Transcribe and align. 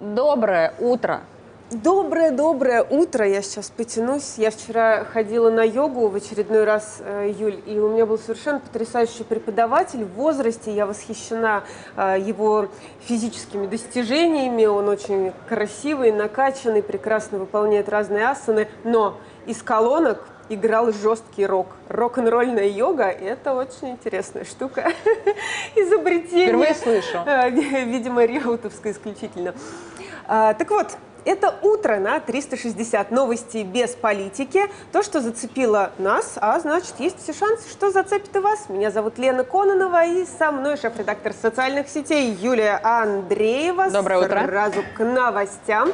Доброе 0.00 0.74
утро. 0.80 1.22
Доброе-доброе 1.70 2.82
утро. 2.82 3.26
Я 3.26 3.40
сейчас 3.40 3.70
потянусь. 3.70 4.34
Я 4.36 4.50
вчера 4.50 5.04
ходила 5.04 5.50
на 5.50 5.62
йогу 5.62 6.08
в 6.08 6.14
очередной 6.14 6.64
раз, 6.64 6.98
э, 7.00 7.32
Юль, 7.38 7.58
и 7.66 7.78
у 7.78 7.88
меня 7.88 8.04
был 8.04 8.18
совершенно 8.18 8.60
потрясающий 8.60 9.24
преподаватель 9.24 10.04
в 10.04 10.12
возрасте. 10.12 10.72
Я 10.72 10.86
восхищена 10.86 11.64
э, 11.96 12.16
его 12.20 12.68
физическими 13.00 13.66
достижениями. 13.66 14.66
Он 14.66 14.88
очень 14.88 15.32
красивый, 15.48 16.12
накачанный, 16.12 16.82
прекрасно 16.82 17.38
выполняет 17.38 17.88
разные 17.88 18.26
асаны. 18.28 18.68
Но 18.84 19.16
из 19.46 19.62
колонок 19.62 20.20
играл 20.48 20.92
жесткий 20.92 21.46
рок. 21.46 21.68
Рок-н-ролльная 21.88 22.68
йога– 22.68 23.04
это 23.08 23.54
очень 23.54 23.90
интересная 23.90 24.44
штука. 24.44 24.92
Изобретение. 25.74 26.48
Впервые 26.48 26.74
слышу. 26.74 27.18
э, 27.26 27.50
Видимо, 27.50 28.24
реутовское 28.24 28.92
исключительно. 28.92 29.54
А, 30.26 30.54
Так 30.54 30.70
вот, 30.70 30.96
это 31.24 31.54
утро 31.62 31.96
на 31.96 32.20
360 32.20 33.10
новости 33.10 33.58
без 33.58 33.90
политики. 33.90 34.62
То, 34.92 35.02
что 35.02 35.20
зацепило 35.20 35.92
нас, 35.98 36.34
а 36.36 36.58
значит, 36.60 36.94
есть 36.98 37.22
все 37.22 37.32
шансы, 37.32 37.68
что 37.70 37.90
зацепит 37.90 38.36
и 38.36 38.38
вас. 38.40 38.68
Меня 38.68 38.90
зовут 38.90 39.18
Лена 39.18 39.44
Кононова, 39.44 40.04
и 40.04 40.26
со 40.26 40.52
мной 40.52 40.76
шеф-редактор 40.76 41.32
социальных 41.32 41.88
сетей 41.88 42.30
Юлия 42.30 42.78
Андреева. 42.82 43.90
Доброе 43.90 44.18
утро. 44.18 44.44
Сразу 44.46 44.84
к 44.94 45.02
новостям. 45.02 45.90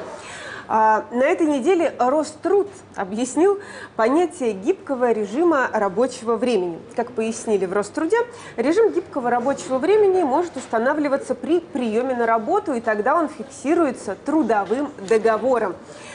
А, 0.73 1.05
На 1.11 1.25
этой 1.25 1.49
неделе 1.49 1.93
Роструд 1.99 2.69
объяснил 2.95 3.59
понятие 3.97 4.53
гибкого 4.53 5.11
режима 5.11 5.69
рабочего 5.73 6.37
времени. 6.37 6.79
Как 6.95 7.11
пояснили 7.11 7.67
в 7.67 7.73
Роструде, 7.73 8.17
режим 8.57 8.93
гибкого 8.93 9.31
рабочего 9.31 9.79
времени 9.79 10.23
может 10.23 10.57
устанавливаться 10.57 11.35
при 11.35 11.59
приеме 11.59 12.15
на 12.15 12.25
работу, 12.25 12.73
и 12.73 12.81
тогда 12.81 13.17
он 13.17 13.29
фиксируется 13.29 14.17
трудовым 14.25 14.93
договором. 15.09 15.75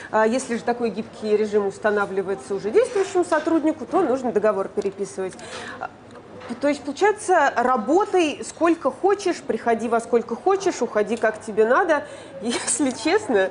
А 0.10 0.26
Если 0.26 0.56
же 0.56 0.64
такой 0.64 0.90
гибкий 0.90 1.36
режим 1.36 1.68
устанавливается 1.68 2.56
уже 2.56 2.72
действующему 2.72 3.26
сотруднику, 3.26 3.86
то 3.86 4.00
нужно 4.00 4.32
договор 4.32 4.70
переписывать. 4.70 5.34
А, 5.82 5.90
То 6.62 6.70
есть, 6.70 6.82
получается, 6.82 7.52
работай 7.58 8.42
сколько 8.48 8.90
хочешь, 8.90 9.42
приходи 9.42 9.90
во 9.90 10.00
сколько 10.00 10.34
хочешь, 10.34 10.82
уходи 10.82 11.18
как 11.18 11.42
тебе 11.42 11.68
надо. 11.68 12.06
Если 12.42 12.92
честно, 12.92 13.50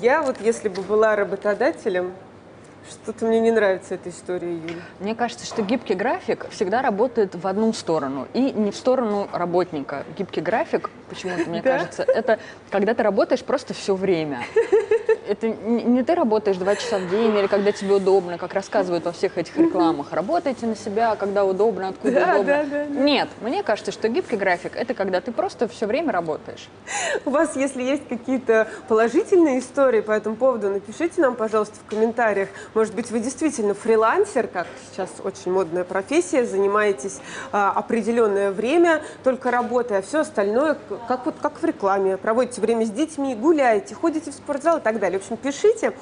я 0.00 0.22
вот 0.22 0.40
если 0.40 0.68
бы 0.68 0.82
была 0.82 1.16
работодателем, 1.16 2.12
что-то 2.88 3.24
мне 3.26 3.40
не 3.40 3.50
нравится 3.50 3.94
эта 3.94 4.10
история, 4.10 4.54
Юля. 4.54 4.82
Мне 5.00 5.14
кажется, 5.14 5.46
что 5.46 5.62
гибкий 5.62 5.94
график 5.94 6.46
всегда 6.50 6.82
работает 6.82 7.34
в 7.34 7.46
одну 7.46 7.72
сторону 7.72 8.28
и 8.34 8.52
не 8.52 8.70
в 8.70 8.76
сторону 8.76 9.28
работника. 9.32 10.04
Гибкий 10.18 10.42
график, 10.42 10.90
почему-то 11.08 11.48
мне 11.48 11.62
Да? 11.62 11.78
кажется, 11.78 12.02
это 12.02 12.38
когда 12.70 12.94
ты 12.94 13.02
работаешь 13.02 13.42
просто 13.42 13.74
все 13.74 13.94
время. 13.94 14.40
Это 15.26 15.48
не 15.48 16.02
ты 16.02 16.14
работаешь 16.14 16.58
два 16.58 16.76
часа 16.76 16.98
в 16.98 17.08
день 17.08 17.34
или 17.34 17.46
когда 17.46 17.72
тебе 17.72 17.94
удобно, 17.94 18.36
как 18.36 18.52
рассказывают 18.52 19.06
во 19.06 19.12
всех 19.12 19.38
этих 19.38 19.56
рекламах. 19.56 20.12
Работайте 20.12 20.66
на 20.66 20.76
себя, 20.76 21.16
когда 21.16 21.46
удобно, 21.46 21.88
откуда 21.88 22.12
Да, 22.20 22.34
удобно. 22.34 22.44
да, 22.44 22.64
да, 22.64 22.84
да. 22.84 23.00
Нет, 23.00 23.28
мне 23.40 23.62
кажется, 23.62 23.90
что 23.90 24.08
гибкий 24.10 24.36
график 24.36 24.76
это 24.76 24.92
когда 24.92 25.22
ты 25.22 25.32
просто 25.32 25.66
все 25.66 25.86
время 25.86 26.12
работаешь. 26.12 26.68
У 27.24 27.30
вас, 27.30 27.56
если 27.56 27.82
есть 27.82 28.06
какие-то 28.06 28.68
положительные 28.86 29.60
истории 29.60 30.00
по 30.02 30.12
этому 30.12 30.36
поводу, 30.36 30.68
напишите 30.68 31.22
нам, 31.22 31.36
пожалуйста, 31.36 31.76
в 31.82 31.88
комментариях. 31.88 32.50
Может 32.74 32.94
быть, 32.94 33.10
вы 33.10 33.20
действительно 33.20 33.72
фрилансер, 33.72 34.46
как 34.46 34.66
сейчас 34.90 35.08
очень 35.24 35.52
модная 35.52 35.84
профессия, 35.84 36.44
занимаетесь 36.44 37.20
а, 37.50 37.70
определенное 37.70 38.50
время 38.50 39.00
только 39.22 39.50
работой, 39.50 39.98
а 39.98 40.02
все 40.02 40.20
остальное, 40.20 40.76
как 41.04 41.26
вот 41.26 41.36
как 41.40 41.60
в 41.60 41.64
рекламе, 41.64 42.16
проводите 42.16 42.60
время 42.60 42.84
с 42.84 42.90
детьми, 42.90 43.34
гуляете, 43.34 43.94
ходите 43.94 44.30
в 44.30 44.34
спортзал 44.34 44.78
и 44.78 44.80
так 44.80 44.98
далее. 44.98 45.18
В 45.18 45.22
общем, 45.22 45.36
пишите. 45.36 45.92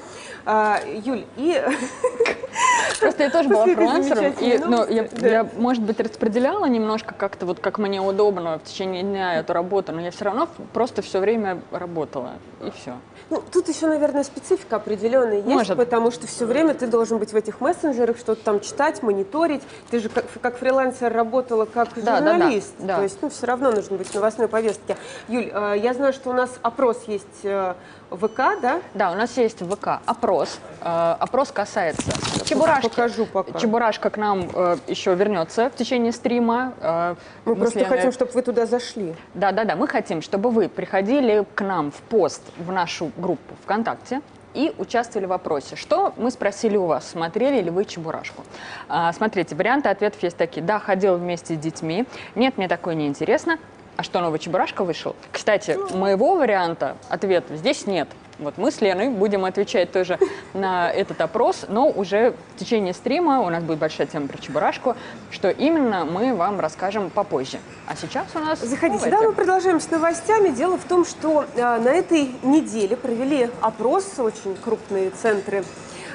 А, 0.45 0.79
Юль, 0.85 1.25
и 1.37 1.61
Просто 2.99 3.23
я 3.23 3.29
тоже 3.29 3.49
была 3.49 3.65
фрилансером, 3.65 4.33
и 4.39 4.57
ну, 4.57 4.87
я, 4.87 5.07
да. 5.11 5.27
я, 5.27 5.49
может 5.57 5.83
быть, 5.83 5.99
распределяла 5.99 6.65
немножко 6.65 7.13
как-то 7.13 7.45
вот 7.45 7.59
как 7.59 7.77
мне 7.77 8.01
удобно 8.01 8.59
в 8.59 8.63
течение 8.63 9.03
дня 9.03 9.35
эту 9.35 9.53
работу, 9.53 9.91
но 9.91 10.01
я 10.01 10.11
все 10.11 10.25
равно 10.25 10.47
просто 10.73 11.01
все 11.01 11.19
время 11.19 11.61
работала, 11.71 12.33
и 12.65 12.71
все. 12.71 12.93
Ну, 13.29 13.43
тут 13.51 13.69
еще, 13.69 13.87
наверное, 13.87 14.23
специфика 14.23 14.75
определенная 14.77 15.37
есть, 15.37 15.47
Может. 15.47 15.77
потому 15.77 16.11
что 16.11 16.27
все 16.27 16.45
время 16.45 16.73
ты 16.73 16.87
должен 16.87 17.17
быть 17.17 17.31
в 17.33 17.35
этих 17.35 17.61
мессенджерах, 17.61 18.17
что-то 18.17 18.43
там 18.43 18.59
читать, 18.59 19.01
мониторить. 19.03 19.61
Ты 19.89 19.99
же 19.99 20.09
как, 20.09 20.25
как 20.41 20.57
фрилансер 20.57 21.11
работала 21.11 21.65
как 21.65 21.89
Да, 21.95 22.01
да, 22.01 22.21
да, 22.21 22.31
журналист. 22.33 22.73
да. 22.79 22.97
То 22.97 23.03
есть, 23.03 23.17
ну, 23.21 23.29
все 23.29 23.45
равно 23.47 23.71
нужно 23.71 23.97
быть 23.97 24.07
в 24.07 24.15
новостной 24.15 24.47
повестке. 24.47 24.97
Юль, 25.27 25.49
э, 25.53 25.75
я 25.77 25.93
знаю, 25.93 26.13
что 26.13 26.29
у 26.29 26.33
нас 26.33 26.49
опрос 26.61 27.03
есть 27.07 27.25
э, 27.43 27.73
в 28.09 28.27
ВК, 28.27 28.59
да? 28.61 28.81
Да, 28.93 29.11
у 29.11 29.15
нас 29.15 29.35
есть 29.37 29.61
в 29.61 29.75
ВК 29.75 29.99
опрос. 30.05 30.59
Э, 30.81 31.15
опрос 31.19 31.51
касается 31.51 32.11
Чебурашки. 32.45 32.89
покажу 32.89 33.25
пока. 33.25 33.59
Чебурашка 33.59 34.09
к 34.09 34.17
нам 34.17 34.49
э, 34.53 34.77
еще 34.87 35.13
вернется 35.15 35.69
в 35.69 35.75
течение 35.75 36.11
стрима. 36.11 36.73
Э, 36.81 37.15
Мы 37.45 37.55
с 37.55 37.59
просто 37.59 37.79
Леной- 37.79 37.89
хотим, 37.97 38.11
чтобы 38.11 38.31
вы 38.31 38.41
туда 38.41 38.65
зашли. 38.65 39.15
Да, 39.33 39.51
да, 39.51 39.63
да. 39.63 39.75
Мы 39.75 39.87
хотим, 39.87 40.21
чтобы 40.21 40.49
вы 40.51 40.69
приходили 40.69 41.45
к 41.55 41.61
нам 41.61 41.91
в 41.91 42.01
пост 42.01 42.41
в 42.57 42.71
нашу 42.71 43.11
группу 43.17 43.55
ВКонтакте 43.63 44.21
и 44.53 44.73
участвовали 44.77 45.25
в 45.25 45.29
вопросе. 45.29 45.75
Что 45.75 46.13
мы 46.17 46.29
спросили 46.29 46.77
у 46.77 46.85
вас? 46.85 47.09
Смотрели 47.09 47.61
ли 47.61 47.69
вы 47.71 47.85
Чебурашку? 47.85 48.43
А, 48.87 49.11
смотрите, 49.13 49.55
варианты 49.55 49.89
ответов 49.89 50.21
есть 50.21 50.37
такие. 50.37 50.61
Да, 50.61 50.79
ходил 50.79 51.17
вместе 51.17 51.55
с 51.55 51.57
детьми. 51.57 52.05
Нет, 52.35 52.57
мне 52.57 52.67
такое 52.67 52.93
не 52.95 53.07
интересно. 53.07 53.57
А 53.97 54.03
что, 54.03 54.21
новый 54.21 54.39
Чебурашка 54.39 54.83
вышел? 54.83 55.15
Кстати, 55.31 55.77
моего 55.95 56.35
варианта 56.35 56.97
ответа 57.09 57.55
здесь 57.55 57.85
нет. 57.87 58.07
Вот 58.39 58.57
мы 58.57 58.71
с 58.71 58.81
Леной 58.81 59.09
будем 59.09 59.45
отвечать 59.45 59.91
тоже 59.91 60.17
на 60.53 60.91
этот 60.91 61.21
опрос, 61.21 61.65
но 61.67 61.89
уже 61.89 62.33
в 62.55 62.59
течение 62.59 62.93
стрима 62.93 63.41
у 63.41 63.49
нас 63.49 63.63
будет 63.63 63.77
большая 63.77 64.07
тема 64.07 64.27
про 64.27 64.37
Чебурашку, 64.37 64.95
что 65.31 65.49
именно 65.49 66.05
мы 66.05 66.35
вам 66.35 66.59
расскажем 66.59 67.09
попозже. 67.09 67.59
А 67.87 67.95
сейчас 67.95 68.27
у 68.35 68.39
нас 68.39 68.59
Заходите. 68.59 69.09
Да, 69.09 69.21
мы 69.21 69.33
продолжаем 69.33 69.79
с 69.79 69.89
новостями. 69.91 70.49
Дело 70.49 70.77
в 70.77 70.85
том, 70.85 71.05
что 71.05 71.45
э, 71.55 71.61
на 71.61 71.89
этой 71.89 72.31
неделе 72.43 72.95
провели 72.95 73.49
опрос, 73.61 74.17
очень 74.17 74.55
крупные 74.55 75.11
центры 75.11 75.63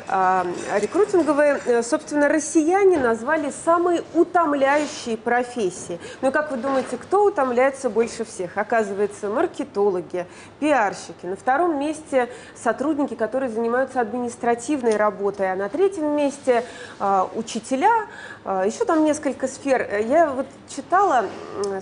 рекрутинговые. 0.09 1.61
Э, 1.67 1.83
Собственно, 1.83 2.29
россияне 2.29 2.99
назвали 2.99 3.53
самые 3.65 4.03
утомляющие 4.15 5.17
профессии. 5.17 6.01
Ну 6.23 6.29
и 6.29 6.33
как 6.33 6.51
вы 6.51 6.57
думаете, 6.57 6.97
кто 6.97 7.25
утомляется 7.25 7.91
больше 7.91 8.25
всех? 8.25 8.57
Оказывается, 8.57 9.29
маркетологи, 9.29 10.27
пиарщики. 10.61 11.27
На 11.27 11.37
втором 11.37 11.79
месте 11.79 12.29
сотрудники, 12.55 13.15
которые 13.15 13.51
занимаются 13.51 14.01
административной 14.01 14.97
работой. 14.97 15.53
А 15.53 15.57
на 15.57 15.69
третьем 15.69 16.17
месте 16.17 16.65
э, 16.99 17.25
учителя. 17.35 18.07
Э, 18.45 18.65
еще 18.67 18.85
там 18.85 19.05
несколько 19.05 19.47
сфер. 19.47 20.01
Я 20.01 20.31
вот 20.31 20.47
читала, 20.69 21.27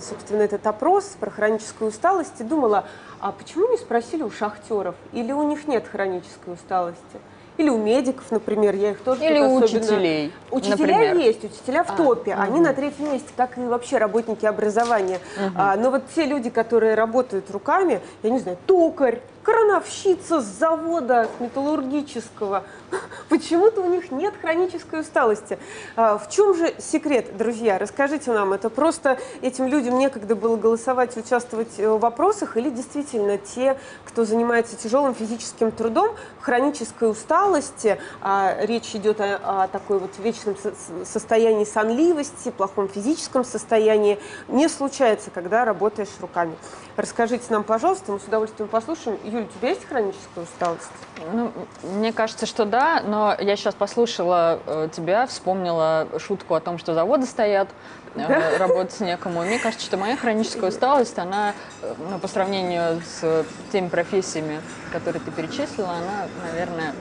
собственно, 0.01 0.41
этот 0.41 0.67
опрос 0.67 1.15
про 1.19 1.29
хроническую 1.29 1.89
усталость 1.89 2.39
и 2.39 2.43
думала, 2.43 2.85
а 3.19 3.31
почему 3.31 3.71
не 3.71 3.77
спросили 3.77 4.23
у 4.23 4.31
шахтеров? 4.31 4.95
Или 5.13 5.31
у 5.31 5.43
них 5.43 5.67
нет 5.67 5.87
хронической 5.87 6.53
усталости? 6.53 7.19
Или 7.57 7.69
у 7.69 7.77
медиков, 7.77 8.29
например, 8.31 8.75
я 8.75 8.91
их 8.91 8.99
тоже 8.99 9.23
Или 9.25 9.39
у 9.39 9.57
особенно- 9.57 9.65
учителей, 9.65 10.31
Учителя 10.51 10.77
например. 10.77 11.17
есть, 11.17 11.43
учителя 11.43 11.83
в 11.83 11.89
А, 11.91 11.93
топе, 11.97 12.33
они 12.35 12.59
на 12.59 12.73
третьем 12.73 13.11
месте, 13.11 13.29
как 13.35 13.57
и 13.57 13.61
вообще 13.61 13.97
работники 13.97 14.45
образования. 14.45 15.19
А, 15.55 15.75
но 15.75 15.89
вот 15.89 16.03
те 16.15 16.25
люди, 16.25 16.49
которые 16.51 16.93
работают 16.93 17.49
руками, 17.49 17.99
я 18.21 18.29
не 18.29 18.39
знаю, 18.39 18.57
токарь, 18.67 19.21
крановщица 19.47 20.41
с 20.41 20.45
завода 20.45 21.29
металлургического, 21.39 22.65
почему-то 23.29 23.79
у 23.79 23.85
них 23.85 24.11
нет 24.11 24.33
хронической 24.41 24.99
усталости. 24.99 25.57
А, 25.95 26.17
в 26.17 26.29
чем 26.29 26.53
же 26.53 26.75
секрет, 26.79 27.37
друзья? 27.37 27.77
Расскажите 27.77 28.33
нам, 28.33 28.51
это 28.51 28.69
просто 28.69 29.17
этим 29.41 29.67
людям 29.67 29.99
некогда 29.99 30.35
было 30.35 30.57
голосовать, 30.57 31.15
участвовать 31.15 31.79
э, 31.79 31.89
в 31.89 31.97
вопросах, 31.97 32.57
или 32.57 32.69
действительно 32.69 33.37
те, 33.37 33.79
кто 34.03 34.25
занимается 34.25 34.75
тяжелым 34.75 35.15
физическим 35.15 35.71
трудом, 35.71 36.09
хронической 36.41 37.09
усталости, 37.09 38.01
а 38.19 38.57
речь 38.59 38.93
идет 38.95 39.21
о, 39.21 39.63
о 39.63 39.67
такой 39.69 39.99
вот 39.99 40.11
вечном 40.19 40.57
состоянии 41.05 41.63
сонливости, 41.63 42.51
плохом 42.51 42.89
физическом 42.89 43.45
состоянии, 43.45 44.19
не 44.49 44.67
случается, 44.67 45.31
когда 45.31 45.63
работаешь 45.63 46.09
руками. 46.19 46.57
Расскажите 46.97 47.45
нам, 47.51 47.63
пожалуйста, 47.63 48.11
мы 48.11 48.19
с 48.19 48.23
удовольствием 48.23 48.67
послушаем. 48.67 49.19
Юль, 49.23 49.43
у 49.43 49.59
тебя 49.59 49.69
есть 49.69 49.85
хроническая 49.87 50.43
усталость? 50.43 50.89
Ну, 51.31 51.53
мне 51.83 52.11
кажется, 52.11 52.47
что 52.47 52.65
да, 52.65 53.03
но 53.05 53.35
я 53.39 53.55
сейчас 53.55 53.75
послушала 53.75 54.59
э, 54.65 54.89
тебя, 54.91 55.27
вспомнила 55.27 56.07
шутку 56.17 56.55
о 56.55 56.59
том, 56.59 56.79
что 56.79 56.95
заводы 56.95 57.27
стоят, 57.27 57.69
э, 58.15 58.57
работать 58.57 58.99
некому. 58.99 59.43
Мне 59.43 59.59
кажется, 59.59 59.85
что 59.85 59.97
моя 59.97 60.17
хроническая 60.17 60.71
усталость, 60.71 61.19
она 61.19 61.53
э, 61.83 61.93
ну, 62.09 62.17
по 62.17 62.27
сравнению 62.27 62.99
с 63.05 63.45
теми 63.71 63.89
профессиями, 63.89 64.59
которые 64.91 65.21
ты 65.21 65.29
перечислила, 65.29 65.91
она, 65.91 66.27
наверное, 66.51 66.95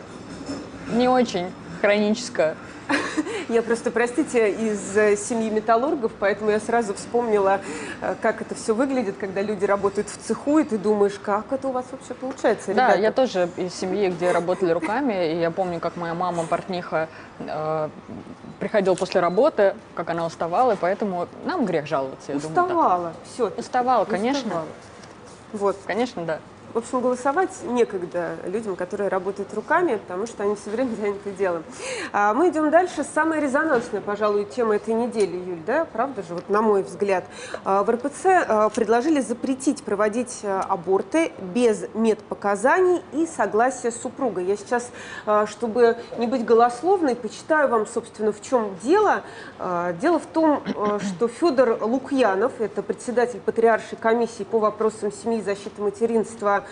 не 0.92 1.08
очень 1.08 1.50
хроническая. 1.80 2.54
Я 3.48 3.62
просто, 3.62 3.90
простите, 3.90 4.50
из 4.50 4.96
э, 4.96 5.16
семьи 5.16 5.50
металлургов, 5.50 6.12
поэтому 6.18 6.50
я 6.50 6.58
сразу 6.58 6.94
вспомнила, 6.94 7.60
э, 8.00 8.14
как 8.20 8.40
это 8.42 8.54
все 8.54 8.74
выглядит, 8.74 9.16
когда 9.18 9.40
люди 9.40 9.64
работают 9.64 10.08
в 10.08 10.16
цеху, 10.18 10.58
и 10.58 10.64
ты 10.64 10.78
думаешь, 10.78 11.18
как 11.22 11.52
это 11.52 11.68
у 11.68 11.72
вас 11.72 11.86
вообще 11.92 12.14
получается, 12.14 12.74
Да, 12.74 12.88
ребята? 12.88 13.00
я 13.00 13.12
тоже 13.12 13.48
из 13.56 13.72
семьи, 13.74 14.08
где 14.08 14.32
работали 14.32 14.72
руками, 14.72 15.32
и 15.32 15.40
я 15.40 15.50
помню, 15.50 15.78
как 15.78 15.96
моя 15.96 16.14
мама, 16.14 16.44
портниха, 16.44 17.08
э, 17.38 17.88
приходила 18.58 18.94
после 18.94 19.20
работы, 19.20 19.74
как 19.94 20.10
она 20.10 20.26
уставала, 20.26 20.72
и 20.72 20.76
поэтому 20.76 21.28
нам 21.44 21.66
грех 21.66 21.86
жаловаться, 21.86 22.32
я 22.32 22.38
думаю. 22.38 22.54
так. 22.54 22.64
Уставала, 22.66 23.12
все. 23.32 23.52
Уставала, 23.56 24.04
конечно. 24.04 24.62
Вот. 25.52 25.76
Конечно, 25.86 26.24
да. 26.24 26.40
В 26.76 26.80
общем, 26.80 27.00
голосовать 27.00 27.62
некогда 27.64 28.36
людям, 28.44 28.76
которые 28.76 29.08
работают 29.08 29.54
руками, 29.54 29.96
потому 29.96 30.26
что 30.26 30.42
они 30.42 30.56
все 30.56 30.68
время 30.68 30.94
заняты 30.94 31.30
делом. 31.30 31.64
А 32.12 32.34
мы 32.34 32.50
идем 32.50 32.68
дальше. 32.68 33.02
Самая 33.02 33.40
резонансная, 33.40 34.02
пожалуй, 34.02 34.44
тема 34.44 34.76
этой 34.76 34.92
недели, 34.92 35.38
Юль, 35.38 35.62
да? 35.66 35.86
Правда 35.86 36.22
же, 36.22 36.34
вот 36.34 36.50
на 36.50 36.60
мой 36.60 36.82
взгляд. 36.82 37.24
А, 37.64 37.82
В 37.82 37.88
РПЦ 37.88 38.26
а, 38.26 38.68
предложили 38.68 39.22
запретить 39.22 39.84
проводить 39.84 40.40
а, 40.42 40.66
аборты 40.68 41.32
без 41.54 41.86
медпоказаний 41.94 43.00
и 43.14 43.24
согласия 43.24 43.90
супруга. 43.90 44.42
Я 44.42 44.58
сейчас, 44.58 44.90
чтобы 45.46 45.96
не 46.18 46.26
быть 46.26 46.44
голословной, 46.44 47.16
почитаю 47.16 47.70
вам, 47.70 47.86
собственно, 47.86 48.32
в 48.32 48.42
чем 48.42 48.76
дело. 48.82 49.22
Дело 50.02 50.18
в 50.18 50.26
том, 50.26 50.62
что 51.00 51.28
Федор 51.28 51.78
Лукьянов, 51.80 52.60
это 52.60 52.82
председатель 52.82 53.40
Патриаршей 53.40 53.96
комиссии 53.96 54.42
по 54.42 54.58
вопросам 54.58 55.10
семьи, 55.10 55.40
защиты 55.40 55.80
материнства 55.80 56.65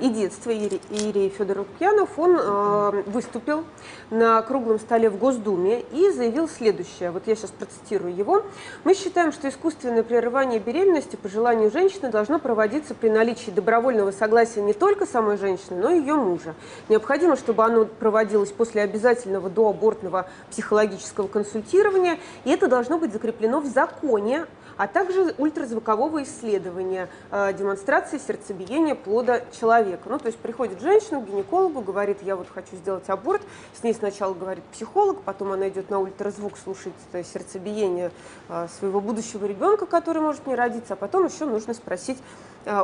и 0.00 0.08
детства, 0.08 0.50
Иерей 0.50 1.28
Федор 1.28 1.58
Лукьянов, 1.58 2.18
он 2.18 2.36
а, 2.40 2.90
выступил 3.06 3.64
на 4.10 4.40
круглом 4.42 4.78
столе 4.78 5.10
в 5.10 5.18
Госдуме 5.18 5.80
и 5.92 6.10
заявил 6.10 6.48
следующее. 6.48 7.10
Вот 7.10 7.26
я 7.26 7.36
сейчас 7.36 7.50
процитирую 7.50 8.14
его. 8.14 8.44
Мы 8.84 8.94
считаем, 8.94 9.32
что 9.32 9.48
искусственное 9.48 10.02
прерывание 10.02 10.58
беременности 10.58 11.16
по 11.16 11.28
желанию 11.28 11.70
женщины 11.70 12.10
должно 12.10 12.38
проводиться 12.38 12.94
при 12.94 13.08
наличии 13.08 13.50
добровольного 13.50 14.10
согласия 14.10 14.62
не 14.62 14.72
только 14.72 15.06
самой 15.06 15.36
женщины, 15.36 15.76
но 15.80 15.90
и 15.90 16.00
ее 16.00 16.14
мужа. 16.14 16.54
Необходимо, 16.88 17.36
чтобы 17.36 17.64
оно 17.64 17.84
проводилось 17.84 18.52
после 18.52 18.82
обязательного 18.82 19.50
доабортного 19.50 20.28
психологического 20.50 21.28
консультирования, 21.28 22.18
и 22.44 22.50
это 22.50 22.68
должно 22.68 22.98
быть 22.98 23.12
закреплено 23.12 23.60
в 23.60 23.66
законе, 23.66 24.46
а 24.78 24.86
также 24.86 25.34
ультразвукового 25.36 26.22
исследования, 26.22 27.10
э, 27.30 27.52
демонстрации 27.52 28.18
сердцебиения 28.18 28.94
плода 28.94 29.42
человека. 29.60 30.08
Ну, 30.08 30.18
то 30.18 30.26
есть 30.26 30.38
приходит 30.38 30.80
женщина 30.80 31.20
к 31.20 31.26
гинекологу, 31.26 31.82
говорит, 31.82 32.22
я 32.22 32.36
вот 32.36 32.46
хочу 32.48 32.76
сделать 32.76 33.08
аборт, 33.08 33.42
с 33.78 33.82
ней 33.82 33.92
сначала 33.92 34.32
говорит 34.32 34.64
психолог, 34.72 35.20
потом 35.22 35.52
она 35.52 35.68
идет 35.68 35.90
на 35.90 35.98
ультразвук 35.98 36.56
слушать 36.56 36.92
э, 37.12 37.24
сердцебиение 37.24 38.12
э, 38.48 38.68
своего 38.78 39.00
будущего 39.00 39.44
ребенка, 39.44 39.84
который 39.84 40.22
может 40.22 40.46
не 40.46 40.54
родиться, 40.54 40.94
а 40.94 40.96
потом 40.96 41.26
еще 41.26 41.44
нужно 41.44 41.74
спросить 41.74 42.18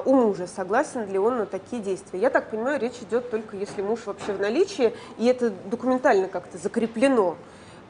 у 0.07 0.15
мужа, 0.15 0.47
согласен 0.47 1.11
ли 1.11 1.19
он 1.19 1.37
на 1.37 1.47
такие 1.47 1.83
действия. 1.83 2.19
Я 2.19 2.31
так 2.31 2.49
понимаю, 2.49 2.81
речь 2.81 2.99
идет 3.03 3.31
только 3.31 3.57
если 3.57 3.83
муж 3.83 4.01
вообще 4.07 4.33
в 4.33 4.41
наличии, 4.41 4.95
и 5.19 5.27
это 5.27 5.51
документально 5.51 6.29
как-то 6.29 6.57
закреплено. 6.57 7.37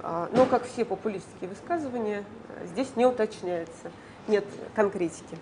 А, 0.06 0.28
Но, 0.32 0.44
как 0.44 0.66
все 0.66 0.84
популистские 0.84 1.48
высказывания, 1.48 2.24
здесь 2.66 2.94
не 2.94 3.06
уточняется. 3.06 3.90
Нет 4.28 4.44
конкретики. 4.74 5.38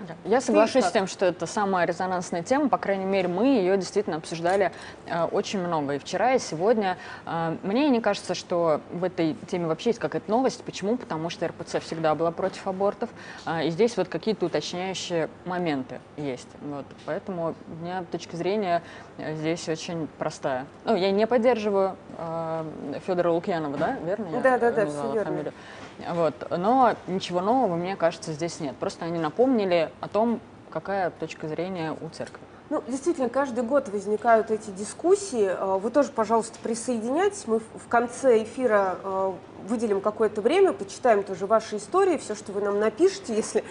Да. 0.00 0.14
Я 0.24 0.40
соглашусь 0.40 0.84
с 0.84 0.90
тем, 0.90 1.06
что 1.06 1.26
это 1.26 1.46
самая 1.46 1.86
резонансная 1.86 2.42
тема, 2.42 2.68
по 2.68 2.78
крайней 2.78 3.04
мере, 3.04 3.28
мы 3.28 3.46
ее 3.46 3.76
действительно 3.76 4.16
обсуждали 4.16 4.72
э, 5.06 5.24
очень 5.24 5.60
много 5.60 5.94
и 5.94 5.98
вчера, 5.98 6.34
и 6.34 6.38
сегодня. 6.38 6.96
Э, 7.26 7.56
мне 7.62 7.88
не 7.88 8.00
кажется, 8.00 8.34
что 8.34 8.80
в 8.92 9.04
этой 9.04 9.34
теме 9.46 9.66
вообще 9.66 9.90
есть 9.90 10.00
какая-то 10.00 10.30
новость. 10.30 10.62
Почему? 10.64 10.96
Потому 10.96 11.30
что 11.30 11.46
РПЦ 11.46 11.80
всегда 11.80 12.14
была 12.14 12.30
против 12.30 12.66
абортов, 12.66 13.08
э, 13.46 13.66
и 13.66 13.70
здесь 13.70 13.96
вот 13.96 14.08
какие-то 14.08 14.46
уточняющие 14.46 15.28
моменты 15.44 16.00
есть. 16.16 16.48
Вот. 16.62 16.86
Поэтому 17.06 17.54
у 17.68 17.84
меня 17.84 18.04
точка 18.10 18.36
зрения 18.36 18.82
э, 19.18 19.34
здесь 19.36 19.68
очень 19.68 20.08
простая. 20.18 20.66
Ну, 20.84 20.96
я 20.96 21.10
не 21.10 21.26
поддерживаю 21.26 21.96
э, 22.18 22.64
Федора 23.06 23.30
Лукьянова, 23.30 23.76
да, 23.76 23.96
верно? 24.04 24.26
я 24.32 24.40
Да-да-да, 24.40 24.84
назвала 24.84 25.08
всё 25.08 25.14
верно. 25.14 25.30
фамилию? 25.30 25.52
Вот. 26.10 26.34
Но 26.50 26.94
ничего 27.06 27.40
нового, 27.40 27.76
мне 27.76 27.94
кажется, 27.96 28.32
здесь 28.32 28.58
нет. 28.60 28.74
Просто 28.76 29.04
они 29.04 29.18
напомнили 29.18 29.83
о 30.00 30.08
том, 30.08 30.40
какая 30.70 31.10
точка 31.10 31.48
зрения 31.48 31.96
у 32.00 32.08
церкви. 32.08 32.40
Ну, 32.70 32.82
действительно, 32.88 33.28
каждый 33.28 33.62
год 33.62 33.88
возникают 33.90 34.50
эти 34.50 34.70
дискуссии. 34.70 35.46
Э, 35.46 35.78
Вы 35.78 35.90
тоже, 35.90 36.10
пожалуйста, 36.10 36.58
присоединяйтесь. 36.62 37.46
Мы 37.46 37.58
в 37.58 37.88
конце 37.88 38.42
эфира 38.42 38.96
э, 39.02 39.32
выделим 39.68 40.00
какое-то 40.00 40.40
время, 40.40 40.72
почитаем 40.72 41.22
тоже 41.22 41.46
ваши 41.46 41.76
истории, 41.76 42.16
все, 42.16 42.34
что 42.34 42.52
вы 42.52 42.62
нам 42.62 42.80
напишите, 42.80 43.34
если 43.36 43.64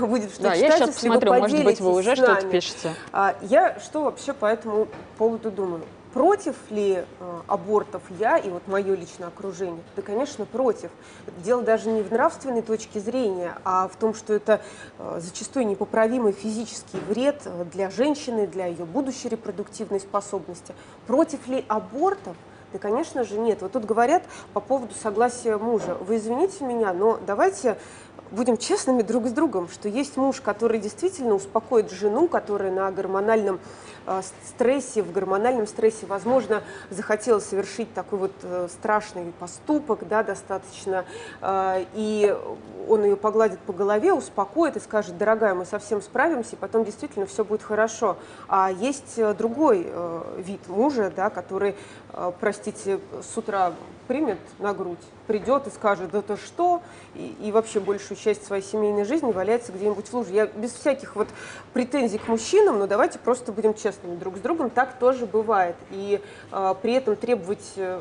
будет 0.00 0.32
что 0.32 0.42
да, 0.42 0.56
читать, 0.56 0.70
я 0.70 0.76
сейчас 0.76 0.94
посмотрю, 0.96 1.34
может 1.34 1.64
быть, 1.64 1.80
вы 1.80 1.92
уже 1.92 2.16
что-то 2.16 2.46
пишете. 2.46 2.94
А, 3.12 3.36
Я 3.42 3.78
что 3.78 4.02
вообще 4.02 4.32
по 4.32 4.46
этому 4.46 4.88
поводу 5.16 5.50
думаю? 5.50 5.82
Против 6.12 6.56
ли 6.70 7.04
э, 7.04 7.40
абортов 7.46 8.02
я 8.18 8.36
и 8.36 8.50
вот 8.50 8.66
мое 8.66 8.96
личное 8.96 9.28
окружение? 9.28 9.82
Да, 9.94 10.02
конечно, 10.02 10.44
против. 10.44 10.90
Дело 11.44 11.62
даже 11.62 11.88
не 11.88 12.02
в 12.02 12.10
нравственной 12.10 12.62
точке 12.62 12.98
зрения, 12.98 13.56
а 13.64 13.86
в 13.86 13.94
том, 13.94 14.14
что 14.14 14.34
это 14.34 14.60
э, 14.98 15.20
зачастую 15.20 15.68
непоправимый 15.68 16.32
физический 16.32 16.98
вред 17.08 17.42
э, 17.44 17.64
для 17.72 17.90
женщины, 17.90 18.48
для 18.48 18.66
ее 18.66 18.84
будущей 18.84 19.28
репродуктивной 19.28 20.00
способности. 20.00 20.74
Против 21.06 21.46
ли 21.46 21.64
абортов? 21.68 22.36
Да, 22.72 22.78
конечно 22.80 23.22
же, 23.22 23.38
нет. 23.38 23.62
Вот 23.62 23.72
тут 23.72 23.84
говорят 23.84 24.24
по 24.52 24.60
поводу 24.60 24.94
согласия 25.00 25.56
мужа. 25.58 25.94
Вы 25.94 26.16
извините 26.16 26.64
меня, 26.64 26.92
но 26.92 27.20
давайте 27.24 27.78
будем 28.30 28.56
честными 28.56 29.02
друг 29.02 29.26
с 29.26 29.32
другом, 29.32 29.68
что 29.68 29.88
есть 29.88 30.16
муж, 30.16 30.40
который 30.40 30.78
действительно 30.78 31.34
успокоит 31.34 31.90
жену, 31.90 32.28
которая 32.28 32.70
на 32.70 32.90
гормональном 32.90 33.60
стрессе, 34.48 35.02
в 35.02 35.12
гормональном 35.12 35.66
стрессе, 35.66 36.06
возможно, 36.06 36.62
захотела 36.90 37.38
совершить 37.38 37.92
такой 37.94 38.18
вот 38.18 38.32
э, 38.42 38.68
страшный 38.70 39.32
поступок, 39.38 40.06
да, 40.08 40.22
достаточно, 40.22 41.04
э, 41.40 41.84
и 41.94 42.36
он 42.88 43.04
ее 43.04 43.16
погладит 43.16 43.60
по 43.60 43.72
голове, 43.72 44.12
успокоит 44.12 44.76
и 44.76 44.80
скажет, 44.80 45.16
дорогая, 45.16 45.54
мы 45.54 45.64
совсем 45.64 46.02
справимся, 46.02 46.56
и 46.56 46.58
потом 46.58 46.84
действительно 46.84 47.26
все 47.26 47.44
будет 47.44 47.62
хорошо. 47.62 48.16
А 48.48 48.70
есть 48.70 49.18
э, 49.18 49.34
другой 49.34 49.86
вид 50.36 50.66
мужа, 50.68 51.12
да, 51.14 51.30
который, 51.30 51.74
простите, 52.40 53.00
с 53.22 53.36
утра 53.36 53.72
примет 54.10 54.40
на 54.58 54.74
грудь, 54.74 54.98
придет 55.28 55.68
и 55.68 55.70
скажет, 55.70 56.10
да 56.10 56.20
то 56.20 56.36
что, 56.36 56.82
и, 57.14 57.32
и 57.40 57.52
вообще 57.52 57.78
большую 57.78 58.18
часть 58.18 58.44
своей 58.44 58.60
семейной 58.60 59.04
жизни 59.04 59.30
валяется 59.30 59.70
где-нибудь 59.70 60.08
в 60.08 60.12
луже. 60.12 60.32
Я 60.32 60.46
без 60.46 60.72
всяких 60.72 61.14
вот 61.14 61.28
претензий 61.74 62.18
к 62.18 62.26
мужчинам, 62.26 62.80
но 62.80 62.88
давайте 62.88 63.20
просто 63.20 63.52
будем 63.52 63.72
честными 63.72 64.16
друг 64.16 64.38
с 64.38 64.40
другом, 64.40 64.68
так 64.68 64.98
тоже 64.98 65.26
бывает. 65.26 65.76
И 65.92 66.20
э, 66.50 66.74
при 66.82 66.94
этом 66.94 67.14
требовать 67.14 67.74
э, 67.76 68.00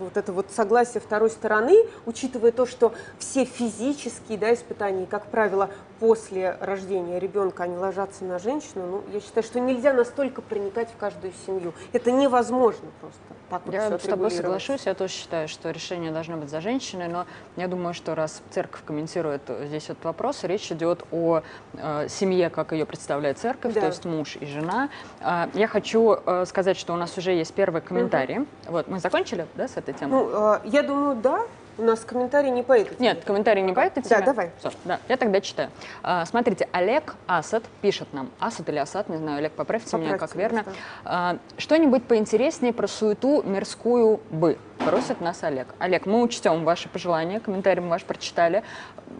вот 0.00 0.16
это 0.16 0.32
вот 0.32 0.46
согласие 0.50 1.00
второй 1.00 1.30
стороны, 1.30 1.76
учитывая 2.06 2.50
то, 2.50 2.66
что 2.66 2.92
все 3.20 3.44
физические 3.44 4.38
да, 4.38 4.52
испытания, 4.52 5.06
как 5.06 5.26
правило, 5.26 5.70
после 5.98 6.56
рождения 6.60 7.18
ребенка, 7.18 7.64
они 7.64 7.76
ложатся 7.76 8.24
на 8.24 8.38
женщину, 8.38 8.86
ну, 8.86 9.04
я 9.12 9.20
считаю, 9.20 9.44
что 9.44 9.60
нельзя 9.60 9.92
настолько 9.92 10.42
проникать 10.42 10.90
в 10.90 10.96
каждую 10.96 11.32
семью. 11.46 11.72
Это 11.92 12.12
невозможно 12.12 12.88
просто. 13.00 13.20
Так 13.48 13.62
вот 13.64 13.74
Я 13.74 13.98
с 13.98 14.02
тобой 14.02 14.30
соглашусь, 14.30 14.86
я 14.86 14.94
тоже 14.94 15.12
считаю, 15.12 15.48
что 15.48 15.70
решение 15.70 16.10
должно 16.10 16.36
быть 16.36 16.50
за 16.50 16.60
женщиной, 16.60 17.08
но 17.08 17.26
я 17.56 17.68
думаю, 17.68 17.94
что 17.94 18.14
раз 18.14 18.42
церковь 18.50 18.82
комментирует 18.84 19.42
здесь 19.64 19.84
этот 19.84 20.04
вопрос, 20.04 20.42
речь 20.44 20.70
идет 20.72 21.04
о 21.12 21.42
э, 21.74 22.08
семье, 22.08 22.50
как 22.50 22.72
ее 22.72 22.86
представляет 22.86 23.38
церковь, 23.38 23.72
Да. 23.74 23.82
то 23.82 23.86
есть 23.86 24.04
муж 24.04 24.36
и 24.40 24.46
жена. 24.46 24.88
А, 25.20 25.48
я 25.54 25.68
хочу 25.68 26.16
э, 26.26 26.44
сказать, 26.46 26.76
что 26.76 26.92
у 26.92 26.96
нас 26.96 27.16
уже 27.16 27.32
есть 27.32 27.54
первый 27.54 27.80
комментарий. 27.80 28.46
Вот, 28.66 28.88
мы 28.88 28.98
закончили, 28.98 29.46
да, 29.54 29.68
с 29.68 29.76
этой 29.76 29.94
темой? 29.94 30.10
Ну, 30.10 30.54
э, 30.56 30.60
я 30.64 30.82
думаю, 30.82 31.16
да. 31.16 31.42
У 31.78 31.82
нас 31.82 32.00
комментарий 32.04 32.50
не 32.50 32.62
по 32.62 32.72
этой 32.72 32.94
теме. 32.94 33.10
Нет, 33.10 33.24
комментарий 33.24 33.60
не 33.62 33.72
по 33.74 33.80
этой 33.80 34.02
Да, 34.02 34.08
теме. 34.08 34.24
давай. 34.24 34.50
Всё, 34.58 34.70
да, 34.84 34.98
я 35.08 35.16
тогда 35.18 35.42
читаю. 35.42 35.70
А, 36.02 36.24
смотрите, 36.24 36.68
Олег 36.72 37.16
Асад 37.26 37.64
пишет 37.82 38.08
нам. 38.12 38.30
Асад 38.40 38.68
или 38.70 38.78
Асад, 38.78 39.10
не 39.10 39.18
знаю, 39.18 39.38
Олег, 39.38 39.52
поправьте 39.52 39.94
меня, 39.98 40.16
как 40.16 40.30
Поправьте 40.30 40.38
верно. 40.38 40.64
А, 41.04 41.36
что-нибудь 41.58 42.04
поинтереснее 42.04 42.72
про 42.72 42.86
суету 42.86 43.42
мирскую 43.42 44.20
бы. 44.30 44.56
Просит 44.78 45.20
нас 45.20 45.42
Олег. 45.42 45.68
Олег, 45.78 46.06
мы 46.06 46.22
учтем 46.22 46.64
ваши 46.64 46.88
пожелания, 46.88 47.40
комментарий 47.40 47.82
мы 47.82 47.88
ваш 47.90 48.04
прочитали. 48.04 48.62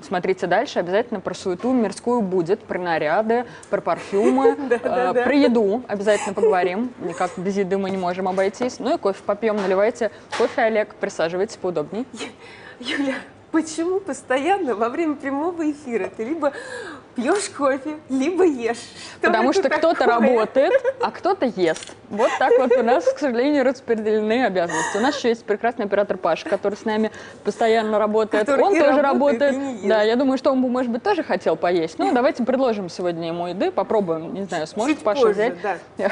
Смотрите 0.03 0.47
дальше, 0.47 0.79
обязательно 0.79 1.21
про 1.21 1.35
суету 1.35 1.73
мирскую 1.73 2.21
будет, 2.21 2.63
про 2.63 2.79
наряды, 2.79 3.47
про 3.71 3.81
парфюмы, 3.81 4.57
э, 4.71 5.13
про 5.25 5.35
еду 5.35 5.83
обязательно 5.89 6.35
поговорим. 6.35 6.93
Никак 7.01 7.33
без 7.39 7.57
еды 7.57 7.79
мы 7.79 7.91
не 7.91 7.97
можем 7.97 8.29
обойтись. 8.29 8.79
Ну 8.79 8.95
и 8.95 8.99
кофе 8.99 9.23
попьем, 9.25 9.57
наливайте 9.57 10.11
кофе, 10.39 10.63
Олег, 10.63 10.95
присаживайтесь 10.97 11.57
поудобней. 11.57 12.07
Юля, 12.81 13.15
почему 13.53 14.01
постоянно 14.01 14.75
во 14.75 14.89
время 14.89 15.15
прямого 15.15 15.71
эфира 15.71 16.11
ты 16.15 16.25
либо 16.25 16.53
пьешь 17.15 17.49
кофе, 17.49 17.97
либо 18.11 18.45
ешь. 18.45 18.77
Что 18.77 19.29
Потому 19.29 19.53
что 19.55 19.71
кто-то 19.71 20.05
работает, 20.05 20.73
а 21.01 21.11
кто-то 21.11 21.47
ест. 21.47 21.95
Вот 22.11 22.31
так 22.39 22.53
вот 22.59 22.73
у 22.73 22.83
нас, 22.83 23.05
к 23.05 23.19
сожалению, 23.19 23.65
распределены 23.65 24.45
обязанности. 24.45 24.99
У 24.99 25.01
нас 25.01 25.17
еще 25.17 25.31
есть 25.31 25.45
прекрасный 25.45 25.87
оператор 25.87 26.19
Паша, 26.19 26.49
который 26.49 26.75
с 26.75 26.85
нами 26.85 27.11
постоянно 27.43 27.99
работает. 27.99 28.45
Который 28.45 28.65
он 28.65 28.79
тоже 28.79 29.01
работает. 29.01 29.55
работает 29.55 29.89
Да, 29.89 30.03
я 30.03 30.17
думаю, 30.17 30.37
что 30.37 30.53
он 30.53 30.61
бы, 30.61 30.69
может 30.69 30.93
быть, 30.93 31.03
тоже 31.03 31.23
хотел 31.23 31.57
поесть. 31.57 31.99
Ну, 31.99 32.13
давайте 32.13 32.45
предложим 32.45 32.91
сегодня 32.91 33.29
ему 33.29 33.47
еды, 33.49 33.71
попробуем. 33.71 34.35
Не 34.35 34.45
знаю, 34.45 34.67
сможет 34.67 34.97
Чуть 34.97 35.05
Паша 35.05 35.23
позже, 35.23 35.33
взять 35.33 35.55
да. 35.63 36.11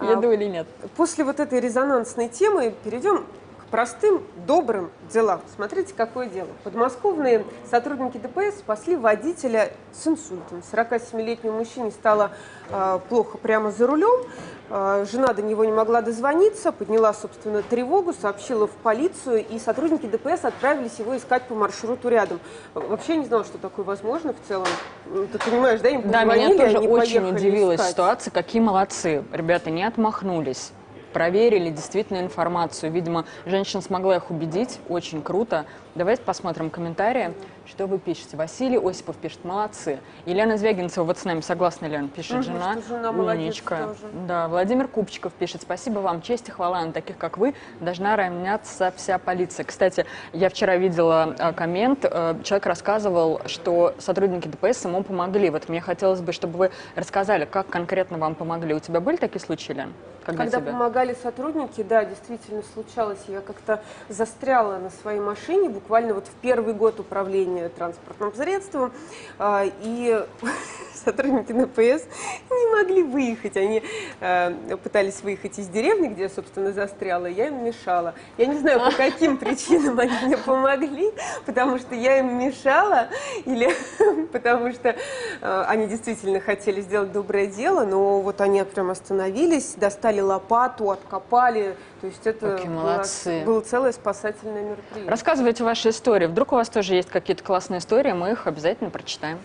еду 0.08 0.30
или 0.30 0.44
нет. 0.44 0.66
После 0.96 1.24
вот 1.24 1.40
этой 1.40 1.58
резонансной 1.58 2.28
темы 2.28 2.72
перейдем 2.84 3.26
простым, 3.70 4.22
добрым 4.46 4.90
делам. 5.12 5.40
Смотрите, 5.54 5.94
какое 5.96 6.28
дело. 6.28 6.48
Подмосковные 6.64 7.44
сотрудники 7.70 8.18
ДПС 8.18 8.58
спасли 8.58 8.96
водителя 8.96 9.72
с 9.92 10.06
инсультом. 10.06 10.62
47-летнему 10.72 11.58
мужчине 11.58 11.90
стало 11.90 12.30
э, 12.70 12.98
плохо 13.08 13.38
прямо 13.38 13.70
за 13.70 13.86
рулем. 13.86 14.26
Э, 14.68 15.04
жена 15.10 15.32
до 15.32 15.42
него 15.42 15.64
не 15.64 15.72
могла 15.72 16.02
дозвониться, 16.02 16.72
подняла, 16.72 17.12
собственно, 17.14 17.62
тревогу, 17.62 18.12
сообщила 18.12 18.66
в 18.66 18.72
полицию, 18.72 19.46
и 19.46 19.58
сотрудники 19.58 20.06
ДПС 20.06 20.44
отправились 20.44 20.98
его 20.98 21.16
искать 21.16 21.42
по 21.44 21.54
маршруту 21.54 22.08
рядом. 22.08 22.40
Вообще 22.74 23.16
не 23.16 23.24
знала, 23.26 23.44
что 23.44 23.58
такое 23.58 23.84
возможно 23.84 24.32
в 24.32 24.48
целом. 24.48 24.66
Ну, 25.06 25.26
Ты 25.26 25.38
понимаешь, 25.38 25.80
да, 25.80 25.88
им 25.88 26.10
Да, 26.10 26.24
меня 26.24 26.56
тоже 26.56 26.78
очень 26.78 27.28
удивила 27.28 27.74
искать. 27.74 27.90
ситуация. 27.90 28.30
Какие 28.30 28.62
молодцы. 28.62 29.24
Ребята 29.32 29.70
не 29.70 29.84
отмахнулись. 29.84 30.72
Проверили 31.16 31.70
действительно 31.70 32.18
информацию. 32.18 32.92
Видимо, 32.92 33.24
женщина 33.46 33.80
смогла 33.80 34.16
их 34.16 34.30
убедить. 34.30 34.80
Очень 34.86 35.22
круто. 35.22 35.64
Давайте 35.94 36.20
посмотрим 36.20 36.68
комментарии, 36.68 37.32
что 37.66 37.86
вы 37.86 37.98
пишете. 37.98 38.36
Василий 38.36 38.78
Осипов 38.78 39.16
пишет, 39.16 39.44
молодцы. 39.44 39.98
Елена 40.24 40.56
Звягинцева, 40.56 41.04
вот 41.04 41.18
с 41.18 41.24
нами 41.24 41.40
согласна, 41.40 41.86
Лена, 41.86 42.08
пишет 42.08 42.44
жена. 42.44 42.76
жена 42.88 43.10
Умничка. 43.10 43.88
Да, 44.26 44.48
Владимир 44.48 44.88
Купчиков 44.88 45.32
пишет, 45.32 45.62
спасибо 45.62 45.98
вам, 46.00 46.22
честь 46.22 46.48
и 46.48 46.50
хвала 46.50 46.84
на 46.84 46.92
таких, 46.92 47.18
как 47.18 47.38
вы, 47.38 47.54
должна 47.80 48.16
равняться 48.16 48.92
вся 48.96 49.18
полиция. 49.18 49.64
Кстати, 49.64 50.06
я 50.32 50.48
вчера 50.48 50.76
видела 50.76 51.34
э, 51.38 51.52
коммент, 51.52 52.04
э, 52.04 52.36
человек 52.44 52.66
рассказывал, 52.66 53.40
что 53.46 53.94
сотрудники 53.98 54.48
ДПС 54.48 54.84
ему 54.84 55.02
помогли. 55.02 55.50
Вот 55.50 55.68
мне 55.68 55.80
хотелось 55.80 56.20
бы, 56.20 56.32
чтобы 56.32 56.58
вы 56.58 56.70
рассказали, 56.94 57.44
как 57.44 57.68
конкретно 57.68 58.18
вам 58.18 58.34
помогли. 58.34 58.74
У 58.74 58.80
тебя 58.80 59.00
были 59.00 59.16
такие 59.16 59.40
случаи, 59.40 59.72
Лен? 59.72 59.92
Когда, 60.26 60.42
Когда 60.42 60.58
тебе? 60.58 60.72
помогали 60.72 61.16
сотрудники, 61.22 61.84
да, 61.84 62.04
действительно 62.04 62.62
случалось. 62.74 63.20
Я 63.28 63.40
как-то 63.40 63.80
застряла 64.08 64.76
на 64.78 64.90
своей 64.90 65.20
машине 65.20 65.68
буквально 65.68 66.14
вот 66.14 66.26
в 66.26 66.34
первый 66.42 66.74
год 66.74 66.98
управления 66.98 67.55
транспортным 67.76 68.34
средством. 68.34 68.92
а, 69.38 69.64
И 69.82 70.24
сотрудники 71.04 71.52
ДПС 71.52 72.04
не 72.50 72.72
могли 72.72 73.02
выехать. 73.02 73.56
Они 73.56 73.82
э, 74.20 74.76
пытались 74.82 75.22
выехать 75.22 75.58
из 75.58 75.68
деревни, 75.68 76.08
где 76.08 76.24
я, 76.24 76.28
собственно, 76.28 76.72
застряла. 76.72 77.26
Я 77.26 77.48
им 77.48 77.64
мешала. 77.64 78.14
Я 78.38 78.46
не 78.46 78.58
знаю, 78.58 78.80
по 78.80 78.90
каким 78.96 79.36
причинам 79.36 79.98
они 79.98 80.12
мне 80.24 80.36
помогли, 80.36 81.12
потому 81.44 81.78
что 81.78 81.94
я 81.94 82.18
им 82.18 82.38
мешала 82.38 83.08
или 83.44 83.74
потому 84.32 84.72
что 84.72 84.96
э, 85.40 85.64
они 85.68 85.86
действительно 85.86 86.40
хотели 86.40 86.80
сделать 86.80 87.12
доброе 87.12 87.46
дело, 87.46 87.84
но 87.84 88.20
вот 88.20 88.40
они 88.40 88.62
прям 88.64 88.90
остановились, 88.90 89.74
достали 89.76 90.20
лопату, 90.20 90.90
откопали. 90.90 91.76
То 92.00 92.06
есть 92.08 92.26
это 92.26 92.56
Какие 92.56 92.68
молодцы. 92.68 93.42
было 93.44 93.60
целое 93.62 93.92
спасательное 93.92 94.62
мероприятие. 94.62 95.08
Рассказывайте 95.10 95.64
ваши 95.64 95.88
истории. 95.88 96.26
Вдруг 96.26 96.52
у 96.52 96.56
вас 96.56 96.68
тоже 96.68 96.94
есть 96.94 97.08
какие-то 97.08 97.42
классные 97.42 97.78
истории, 97.78 98.12
мы 98.12 98.32
их 98.32 98.46
обязательно 98.46 98.90
прочитаем. 98.90 99.38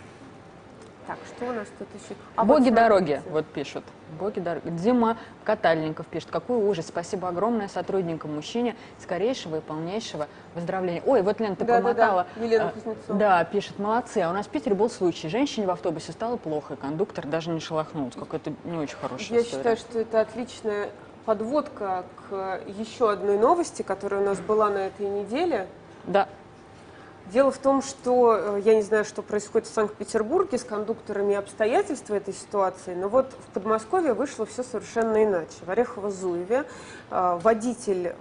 Так, 1.08 1.18
что 1.36 1.46
у 1.50 1.54
нас 1.54 1.68
тут 1.80 1.88
еще? 1.96 2.16
Боги 2.46 2.70
дороги, 2.70 3.22
вот 3.30 3.46
пишут. 3.48 3.84
Боги 4.20 4.40
дороги. 4.40 4.70
Дима 4.70 5.18
Катальников 5.44 6.06
пишет. 6.06 6.30
Какой 6.30 6.58
ужас. 6.58 6.88
Спасибо 6.88 7.28
огромное 7.30 7.68
сотрудникам 7.70 8.36
мужчине. 8.36 8.76
Скорейшего 9.00 9.58
и 9.58 9.62
полнейшего 9.62 10.28
выздоровления. 10.54 11.02
Ой, 11.06 11.22
вот, 11.22 11.40
Лен, 11.40 11.56
ты 11.56 11.66
Да-да-да, 11.66 11.82
промотала. 11.82 12.28
Елена 12.40 12.68
А, 12.68 12.72
Кузнецова. 12.72 13.18
Да, 13.20 13.44
пишет. 13.46 13.80
Молодцы. 13.80 14.20
А 14.20 14.30
у 14.30 14.34
нас 14.34 14.46
в 14.46 14.50
Питере 14.50 14.76
был 14.76 14.90
случай. 14.90 15.28
Женщине 15.28 15.66
в 15.66 15.72
автобусе 15.72 16.12
стало 16.12 16.38
плохо, 16.38 16.76
и 16.76 16.78
кондуктор 16.78 17.26
даже 17.26 17.50
не 17.50 17.60
шелохнулся. 17.62 18.20
Какая-то 18.20 18.54
не 18.66 18.78
очень 18.78 18.98
хорошая 18.98 19.38
Я 19.40 19.42
история. 19.42 19.46
считаю, 19.58 19.78
что 19.78 20.00
это 20.00 20.22
отличная 20.22 20.90
подводка 21.26 22.06
к 22.30 22.62
еще 22.68 23.12
одной 23.12 23.38
новости, 23.38 23.82
которая 23.82 24.22
у 24.22 24.26
нас 24.26 24.40
была 24.40 24.70
на 24.70 24.88
этой 24.88 25.08
неделе. 25.08 25.68
Да. 26.06 26.28
Дело 27.32 27.52
в 27.52 27.58
том, 27.60 27.82
что 27.82 28.36
э, 28.36 28.62
я 28.66 28.76
не 28.76 28.82
знаю, 28.82 29.06
что 29.06 29.22
происходит 29.22 29.68
в 29.68 29.74
Санкт-Петербурге 29.74 30.58
с 30.58 30.64
кондукторами 30.64 31.34
и 31.34 31.36
обстоятельства 31.36 32.16
этой 32.16 32.34
ситуации, 32.34 32.94
но 32.94 33.08
вот 33.08 33.32
в 33.32 33.54
Подмосковье 33.54 34.14
вышло 34.14 34.46
все 34.46 34.64
совершенно 34.64 35.24
иначе. 35.24 35.54
В 35.62 35.70
Орехово-Зуеве 35.70 36.66
э, 37.10 37.40
водитель 37.42 38.16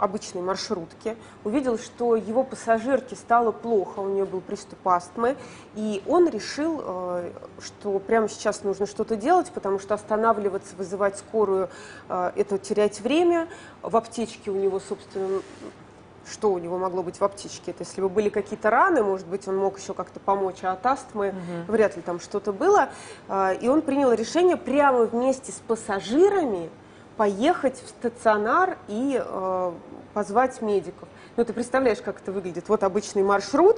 обычной 0.00 0.42
маршрутки 0.42 1.16
увидел, 1.44 1.78
что 1.78 2.16
его 2.16 2.42
пассажирке 2.42 3.16
стало 3.16 3.52
плохо, 3.52 4.00
у 4.00 4.08
нее 4.08 4.24
был 4.24 4.40
приступ 4.40 4.86
астмы, 4.88 5.36
и 5.74 6.02
он 6.06 6.28
решил, 6.28 6.82
э, 6.84 7.30
что 7.60 7.98
прямо 7.98 8.28
сейчас 8.28 8.64
нужно 8.64 8.86
что-то 8.86 9.16
делать, 9.16 9.50
потому 9.52 9.78
что 9.78 9.94
останавливаться, 9.94 10.74
вызывать 10.76 11.18
скорую, 11.18 11.68
э, 12.08 12.32
это 12.36 12.58
терять 12.58 13.00
время. 13.00 13.48
В 13.82 13.96
аптечке 13.96 14.50
у 14.50 14.56
него, 14.56 14.80
собственно, 14.80 15.42
что 16.30 16.52
у 16.52 16.58
него 16.58 16.78
могло 16.78 17.02
быть 17.02 17.18
в 17.18 17.24
аптечке? 17.24 17.72
Это 17.72 17.84
если 17.84 18.00
бы 18.00 18.08
были 18.08 18.28
какие-то 18.28 18.70
раны, 18.70 19.02
может 19.02 19.26
быть, 19.26 19.48
он 19.48 19.56
мог 19.56 19.78
еще 19.78 19.94
как-то 19.94 20.20
помочь, 20.20 20.62
а 20.62 20.72
от 20.72 20.86
астмы 20.86 21.34
вряд 21.66 21.96
ли 21.96 22.02
там 22.02 22.20
что-то 22.20 22.52
было. 22.52 22.88
А, 23.28 23.52
И 23.52 23.68
он 23.68 23.82
принял 23.82 24.12
решение 24.12 24.56
прямо 24.56 25.04
вместе 25.04 25.52
с 25.52 25.56
пассажирами 25.66 26.70
поехать 27.20 27.78
в 27.84 27.88
стационар 27.90 28.78
и 28.88 29.22
э, 29.22 29.72
позвать 30.14 30.62
медиков. 30.62 31.06
Ну, 31.36 31.44
ты 31.44 31.52
представляешь, 31.52 31.98
как 32.00 32.22
это 32.22 32.32
выглядит. 32.32 32.70
Вот 32.70 32.82
обычный 32.82 33.22
маршрут, 33.22 33.76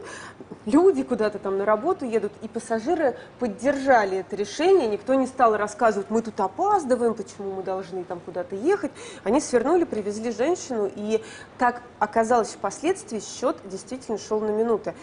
люди 0.64 1.02
куда-то 1.02 1.40
там 1.40 1.58
на 1.58 1.64
работу 1.64 2.04
едут, 2.04 2.30
и 2.42 2.46
пассажиры 2.46 3.16
поддержали 3.40 4.18
это 4.18 4.36
решение. 4.36 4.86
Никто 4.86 5.14
не 5.14 5.26
стал 5.26 5.56
рассказывать, 5.56 6.08
мы 6.08 6.22
тут 6.22 6.38
опаздываем, 6.38 7.14
почему 7.14 7.54
мы 7.54 7.64
должны 7.64 8.04
там 8.04 8.20
куда-то 8.20 8.54
ехать. 8.54 8.92
Они 9.24 9.40
свернули, 9.40 9.82
привезли 9.82 10.30
женщину, 10.30 10.88
и 10.94 11.20
так 11.58 11.82
оказалось 11.98 12.50
впоследствии, 12.50 13.18
счет 13.18 13.56
действительно 13.64 14.18
шел 14.18 14.38
на 14.38 14.50
минуты. 14.50 14.94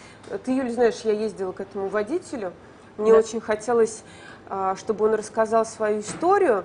Ты, 0.46 0.54
Юля, 0.54 0.72
знаешь, 0.72 1.02
я 1.04 1.12
ездила 1.12 1.52
к 1.52 1.60
этому 1.60 1.90
водителю, 1.90 2.54
мне 2.96 3.12
Да. 3.12 3.20
очень 3.20 3.42
хотелось, 3.42 4.02
а, 4.48 4.78
чтобы 4.78 5.08
он 5.08 5.16
рассказал 5.16 5.66
свою 5.66 6.00
историю, 6.00 6.64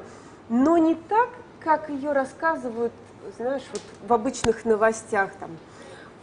но 0.48 0.78
не 0.78 0.94
так, 0.94 1.30
как 1.64 1.88
ее 1.88 2.12
рассказывают, 2.12 2.92
знаешь, 3.38 3.62
вот 3.72 3.82
в 4.06 4.12
обычных 4.12 4.66
новостях 4.66 5.30
там. 5.40 5.50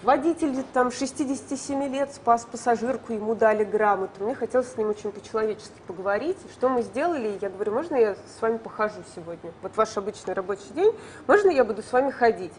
Водитель 0.03 0.63
там 0.73 0.91
67 0.91 1.83
лет 1.91 2.13
спас 2.13 2.45
пассажирку, 2.45 3.13
ему 3.13 3.35
дали 3.35 3.63
грамоту. 3.63 4.23
Мне 4.23 4.33
хотелось 4.33 4.71
с 4.71 4.77
ним 4.77 4.89
очень 4.89 5.11
по-человечески 5.11 5.73
поговорить. 5.85 6.37
Что 6.53 6.69
мы 6.69 6.81
сделали? 6.81 7.37
Я 7.41 7.49
говорю, 7.49 7.73
можно 7.73 7.95
я 7.95 8.15
с 8.15 8.41
вами 8.41 8.57
похожу 8.57 9.01
сегодня? 9.15 9.51
Вот 9.61 9.75
ваш 9.75 9.95
обычный 9.97 10.33
рабочий 10.33 10.73
день, 10.75 10.91
можно 11.27 11.49
я 11.49 11.63
буду 11.63 11.83
с 11.83 11.91
вами 11.91 12.11
ходить? 12.11 12.53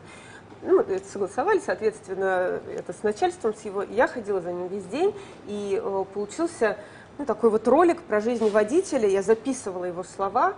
Ну, 0.63 0.81
это 0.81 1.05
согласовали, 1.09 1.61
соответственно, 1.65 2.61
это 2.77 2.93
с 2.93 3.03
начальством, 3.03 3.55
с 3.55 3.63
его. 3.63 3.83
Я 3.83 4.07
ходила 4.07 4.41
за 4.41 4.53
ним 4.53 4.69
весь 4.69 4.85
день, 4.85 5.13
и 5.47 5.81
э, 5.83 6.05
получился 6.15 6.77
ну, 7.19 7.27
такой 7.27 7.51
вот 7.51 7.67
ролик 7.67 8.03
про 8.03 8.21
жизнь 8.21 8.49
водителя. 8.51 9.09
Я 9.09 9.23
записывала 9.23 9.85
его 9.85 10.05
слова, 10.05 10.55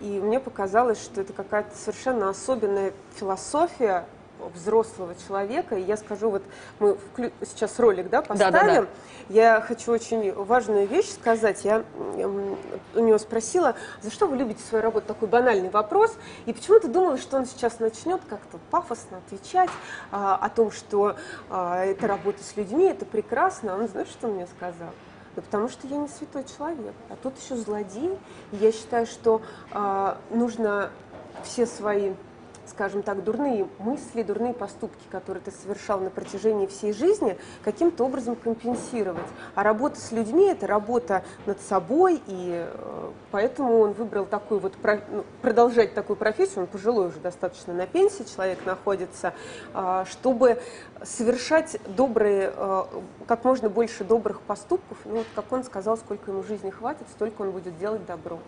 и 0.00 0.20
мне 0.20 0.40
показалось, 0.40 1.02
что 1.02 1.20
это 1.20 1.32
какая-то 1.32 1.76
совершенно 1.76 2.28
особенная 2.28 2.92
философия 3.16 4.06
взрослого 4.54 5.14
человека. 5.26 5.76
И 5.76 5.82
я 5.82 5.96
скажу, 5.96 6.30
вот 6.30 6.42
мы 6.78 6.96
вклю- 7.14 7.32
сейчас 7.44 7.78
ролик 7.78 8.08
да, 8.08 8.22
поставим. 8.22 8.52
Да-да-да. 8.52 8.86
Я 9.28 9.60
хочу 9.60 9.92
очень 9.92 10.32
важную 10.32 10.86
вещь 10.86 11.10
сказать. 11.12 11.64
Я 11.64 11.84
м, 12.16 12.56
у 12.94 13.00
него 13.00 13.18
спросила, 13.18 13.74
за 14.00 14.10
что 14.10 14.26
вы 14.26 14.36
любите 14.36 14.62
свою 14.62 14.82
работу? 14.82 15.06
Такой 15.08 15.28
банальный 15.28 15.70
вопрос. 15.70 16.16
И 16.46 16.52
почему-то 16.52 16.88
думала, 16.88 17.18
что 17.18 17.36
он 17.36 17.46
сейчас 17.46 17.80
начнет 17.80 18.20
как-то 18.28 18.58
пафосно 18.70 19.18
отвечать 19.18 19.70
а, 20.10 20.36
о 20.36 20.48
том, 20.48 20.70
что 20.70 21.16
а, 21.50 21.84
это 21.84 22.06
работа 22.06 22.42
с 22.42 22.56
людьми, 22.56 22.84
это 22.86 23.04
прекрасно. 23.04 23.74
А 23.74 23.78
он, 23.78 23.88
знаешь, 23.88 24.08
что 24.08 24.28
мне 24.28 24.46
сказал? 24.46 24.90
Да 25.38 25.42
потому 25.42 25.68
что 25.68 25.86
я 25.86 25.98
не 25.98 26.08
святой 26.08 26.44
человек, 26.44 26.94
а 27.10 27.14
тут 27.14 27.38
еще 27.38 27.54
злодей. 27.54 28.18
Я 28.50 28.72
считаю, 28.72 29.06
что 29.06 29.40
а, 29.70 30.18
нужно 30.30 30.90
все 31.44 31.64
свои 31.64 32.14
скажем 32.68 33.02
так, 33.02 33.24
дурные 33.24 33.68
мысли, 33.78 34.22
дурные 34.22 34.54
поступки, 34.54 35.04
которые 35.10 35.42
ты 35.42 35.50
совершал 35.50 36.00
на 36.00 36.10
протяжении 36.10 36.66
всей 36.66 36.92
жизни, 36.92 37.38
каким-то 37.64 38.04
образом 38.04 38.36
компенсировать. 38.36 39.26
А 39.54 39.62
работа 39.62 40.00
с 40.00 40.12
людьми– 40.12 40.46
это 40.50 40.66
работа 40.66 41.24
над 41.46 41.60
собой, 41.60 42.22
и 42.26 42.66
э, 42.66 43.10
поэтому 43.30 43.78
он 43.80 43.92
выбрал 43.92 44.24
такую 44.24 44.60
вот, 44.60 44.74
ну, 44.82 45.24
продолжать 45.42 45.94
такую 45.94 46.16
профессию, 46.16 46.62
он 46.62 46.66
пожилой 46.66 47.08
уже 47.08 47.18
достаточно 47.18 47.74
на 47.74 47.86
пенсии, 47.86 48.24
человек 48.24 48.64
находится, 48.64 49.34
а, 49.74 50.04
чтобы 50.04 50.60
совершать 51.02 51.78
добрые, 51.86 52.52
э, 52.54 52.84
как 53.26 53.44
можно 53.44 53.68
больше 53.68 54.04
добрых 54.04 54.40
поступков. 54.40 54.98
Ну 55.04 55.16
вот, 55.16 55.26
как 55.34 55.50
он 55.52 55.64
сказал, 55.64 55.96
сколько 55.96 56.30
ему 56.30 56.42
жизни 56.42 56.70
хватит, 56.70 57.06
столько 57.10 57.42
он 57.42 57.50
будет 57.50 57.78
делать 57.78 58.04
добро. 58.06 58.38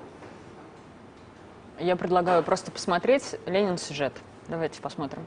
Я 1.81 1.97
предлагаю 1.97 2.43
просто 2.43 2.71
посмотреть 2.71 3.37
Ленин 3.47 3.79
сюжет. 3.79 4.13
Давайте 4.49 4.83
посмотрим. 4.83 5.25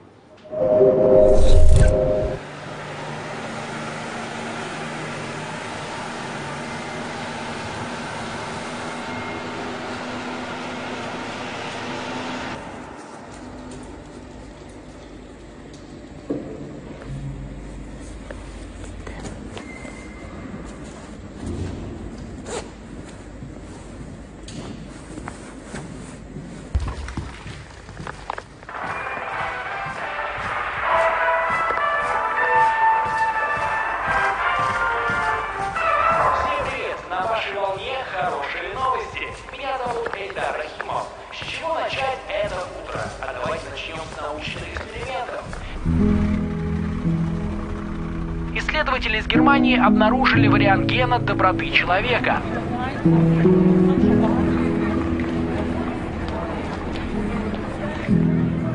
Исследователи 49.13 49.17
из 49.19 49.27
Германии 49.27 49.77
обнаружили 49.77 50.47
вариант 50.47 50.85
гена 50.85 51.19
доброты 51.19 51.69
человека. 51.69 52.41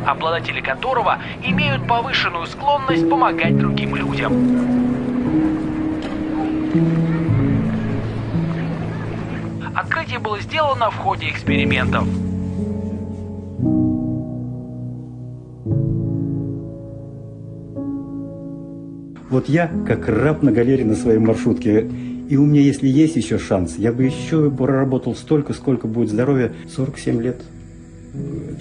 обладатели 0.06 0.60
которого 0.62 1.18
имеют 1.44 1.86
повышенную 1.86 2.46
склонность 2.46 3.08
помогать 3.10 3.58
другим 3.58 3.94
людям. 3.94 4.32
Открытие 9.74 10.18
было 10.18 10.40
сделано 10.40 10.90
в 10.90 10.96
ходе 10.96 11.28
экспериментов. 11.28 12.04
Я 19.48 19.70
как 19.86 20.06
раб 20.08 20.42
на 20.42 20.52
галере 20.52 20.84
на 20.84 20.94
своей 20.94 21.18
маршрутке. 21.18 21.88
И 22.28 22.36
у 22.36 22.44
меня, 22.44 22.60
если 22.60 22.86
есть 22.86 23.16
еще 23.16 23.38
шанс, 23.38 23.76
я 23.78 23.92
бы 23.92 24.04
еще 24.04 24.50
проработал 24.50 25.14
столько, 25.14 25.54
сколько 25.54 25.86
будет 25.86 26.10
здоровья. 26.10 26.52
47 26.68 27.22
лет 27.22 27.40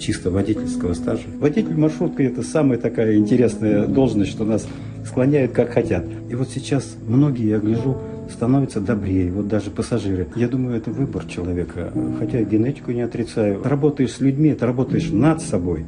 чисто 0.00 0.30
водительского 0.30 0.94
стажа. 0.94 1.24
Водитель 1.40 1.76
маршрутки– 1.76 2.22
это 2.24 2.42
самая 2.42 2.78
такая 2.78 3.16
интересная 3.16 3.86
должность, 3.86 4.30
что 4.30 4.44
нас 4.44 4.66
склоняют 5.04 5.52
как 5.52 5.70
хотят. 5.70 6.06
И 6.30 6.34
вот 6.34 6.48
сейчас 6.48 6.96
многие, 7.06 7.48
я 7.48 7.58
гляжу, 7.58 7.98
становятся 8.32 8.80
добрее, 8.80 9.30
вот 9.30 9.46
даже 9.48 9.70
пассажиры. 9.70 10.28
Я 10.36 10.48
думаю, 10.48 10.78
это 10.78 10.90
выбор 10.90 11.26
человека, 11.26 11.92
хотя 12.18 12.42
генетику 12.42 12.92
не 12.92 13.02
отрицаю. 13.02 13.62
Работаешь 13.62 14.12
с 14.12 14.20
людьми, 14.20 14.50
это 14.50 14.64
работаешь 14.64 15.10
над 15.10 15.42
собой 15.42 15.84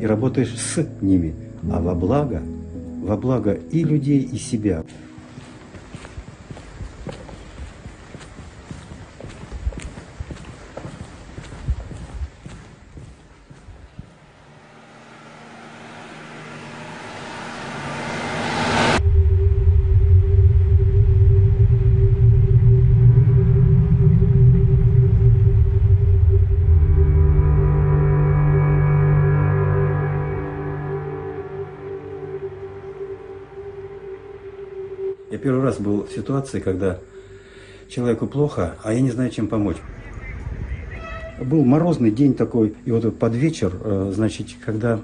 и 0.00 0.06
работаешь 0.06 0.56
с 0.56 0.84
ними, 1.00 1.34
а 1.70 1.80
во 1.80 1.94
благо– 1.94 2.42
во 3.00 3.16
благо 3.16 3.52
и 3.52 3.84
людей, 3.84 4.22
и 4.22 4.36
себя. 4.36 4.84
Первый 35.40 35.62
раз 35.62 35.78
был 35.78 36.04
в 36.04 36.12
ситуации, 36.12 36.60
когда 36.60 36.98
человеку 37.88 38.26
плохо, 38.26 38.76
а 38.84 38.92
я 38.92 39.00
не 39.00 39.10
знаю, 39.10 39.30
чем 39.30 39.48
помочь. 39.48 39.78
Был 41.40 41.64
морозный 41.64 42.10
день 42.10 42.34
такой, 42.34 42.74
и 42.84 42.92
вот 42.92 43.18
под 43.18 43.34
вечер, 43.34 43.72
э, 43.82 44.12
значит, 44.14 44.48
когда 44.64 45.00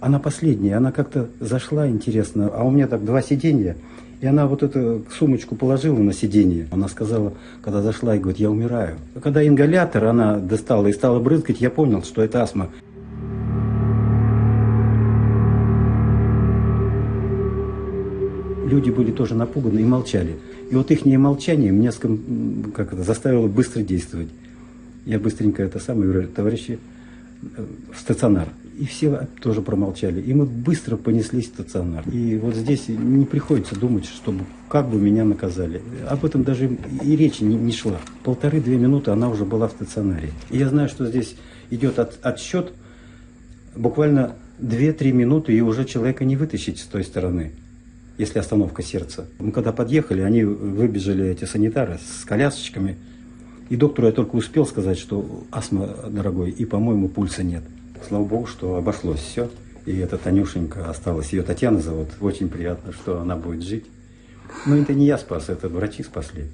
она 0.00 0.18
последняя, 0.18 0.76
она 0.76 0.92
как-то 0.92 1.28
зашла 1.38 1.88
интересно, 1.88 2.50
а 2.52 2.64
у 2.64 2.70
меня 2.70 2.88
так 2.88 3.04
два 3.04 3.22
сиденья, 3.22 3.76
и 4.20 4.26
она 4.26 4.46
вот 4.46 4.62
эту 4.62 5.04
сумочку 5.16 5.54
положила 5.54 5.98
на 5.98 6.12
сиденье. 6.12 6.66
Она 6.70 6.88
сказала, 6.88 7.32
когда 7.62 7.80
зашла, 7.80 8.16
и 8.16 8.18
говорит, 8.18 8.40
я 8.40 8.50
умираю. 8.50 8.96
Когда 9.22 9.46
ингалятор 9.46 10.04
она 10.04 10.38
достала 10.38 10.88
и 10.88 10.92
стала 10.92 11.20
брызгать, 11.20 11.60
я 11.60 11.70
понял, 11.70 12.02
что 12.02 12.22
это 12.22 12.42
астма. 12.42 12.68
Люди 18.70 18.90
были 18.90 19.10
тоже 19.10 19.34
напуганы 19.34 19.80
и 19.80 19.84
молчали. 19.84 20.36
И 20.70 20.74
вот 20.74 20.90
их 20.90 21.04
молчание 21.04 21.72
меня 21.72 21.90
как 22.72 22.92
это, 22.92 23.02
заставило 23.02 23.48
быстро 23.48 23.82
действовать. 23.82 24.28
Я 25.04 25.18
быстренько 25.18 25.62
это 25.62 25.80
самое 25.80 26.10
говорю, 26.10 26.28
товарищи, 26.28 26.78
э, 27.42 27.66
в 27.92 27.98
стационар. 27.98 28.48
И 28.78 28.86
все 28.86 29.28
тоже 29.42 29.60
промолчали. 29.60 30.20
И 30.20 30.32
мы 30.32 30.46
быстро 30.46 30.96
понеслись 30.96 31.46
в 31.46 31.54
стационар. 31.54 32.04
И 32.08 32.38
вот 32.38 32.54
здесь 32.54 32.88
не 32.88 33.24
приходится 33.24 33.78
думать, 33.78 34.06
чтобы 34.06 34.44
как 34.68 34.88
бы 34.88 34.98
меня 34.98 35.24
наказали. 35.24 35.82
Об 36.08 36.24
этом 36.24 36.44
даже 36.44 36.78
и 37.02 37.16
речи 37.16 37.42
не, 37.42 37.56
не 37.56 37.72
шла. 37.72 37.98
Полторы-две 38.24 38.76
минуты 38.76 39.10
она 39.10 39.28
уже 39.28 39.44
была 39.44 39.68
в 39.68 39.72
стационаре. 39.72 40.30
И 40.50 40.58
я 40.58 40.68
знаю, 40.68 40.88
что 40.88 41.06
здесь 41.06 41.34
идет 41.70 41.98
от, 41.98 42.18
отсчет 42.22 42.72
буквально 43.74 44.36
2-3 44.60 45.12
минуты, 45.12 45.54
и 45.54 45.60
уже 45.60 45.84
человека 45.84 46.24
не 46.24 46.36
вытащить 46.36 46.78
с 46.78 46.84
той 46.84 47.04
стороны 47.04 47.52
если 48.20 48.38
остановка 48.38 48.82
сердца. 48.82 49.26
Мы 49.38 49.50
когда 49.50 49.72
подъехали, 49.72 50.20
они 50.20 50.44
выбежали, 50.44 51.26
эти 51.30 51.46
санитары, 51.46 51.98
с 51.98 52.26
колясочками. 52.26 52.98
И 53.70 53.76
доктору 53.76 54.08
я 54.08 54.12
только 54.12 54.36
успел 54.36 54.66
сказать, 54.66 54.98
что 54.98 55.44
астма, 55.50 55.86
дорогой, 56.08 56.50
и, 56.50 56.66
по-моему, 56.66 57.08
пульса 57.08 57.42
нет. 57.42 57.62
Слава 58.06 58.24
богу, 58.24 58.46
что 58.46 58.76
обошлось 58.76 59.20
все. 59.20 59.50
И 59.86 59.96
эта 59.96 60.18
Танюшенька 60.18 60.90
осталась. 60.90 61.32
Ее 61.32 61.42
Татьяна 61.42 61.80
зовут. 61.80 62.08
Очень 62.20 62.50
приятно, 62.50 62.92
что 62.92 63.20
она 63.20 63.36
будет 63.36 63.62
жить. 63.62 63.86
Но 64.66 64.76
это 64.76 64.92
не 64.92 65.06
я 65.06 65.16
спас, 65.16 65.48
это 65.48 65.68
врачи 65.68 66.02
спасли. 66.02 66.44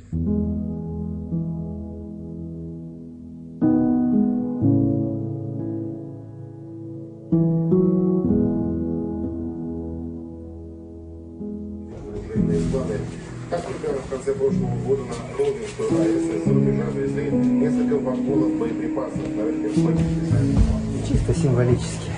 Чисто 21.09 21.35
символически. 21.35 22.11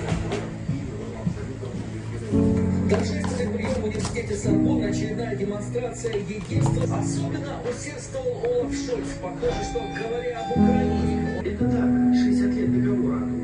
Торжественный 2.89 3.53
прием 3.53 3.73
в 3.73 3.83
университете 3.85 4.35
Сорбонна, 4.35 4.87
очередная 4.87 5.35
демонстрация 5.35 6.17
единства. 6.17 6.83
Особенно 6.83 7.59
усердствовал 7.67 8.37
Олаф 8.43 8.71
Шольц. 8.71 9.07
Похоже, 9.19 9.63
что 9.63 9.79
говоря 10.03 10.39
об 10.39 10.51
Украине... 10.51 11.41
Это 11.43 11.65
так, 11.65 11.89
60 12.13 12.53
лет 12.53 12.71
договора 12.71 13.38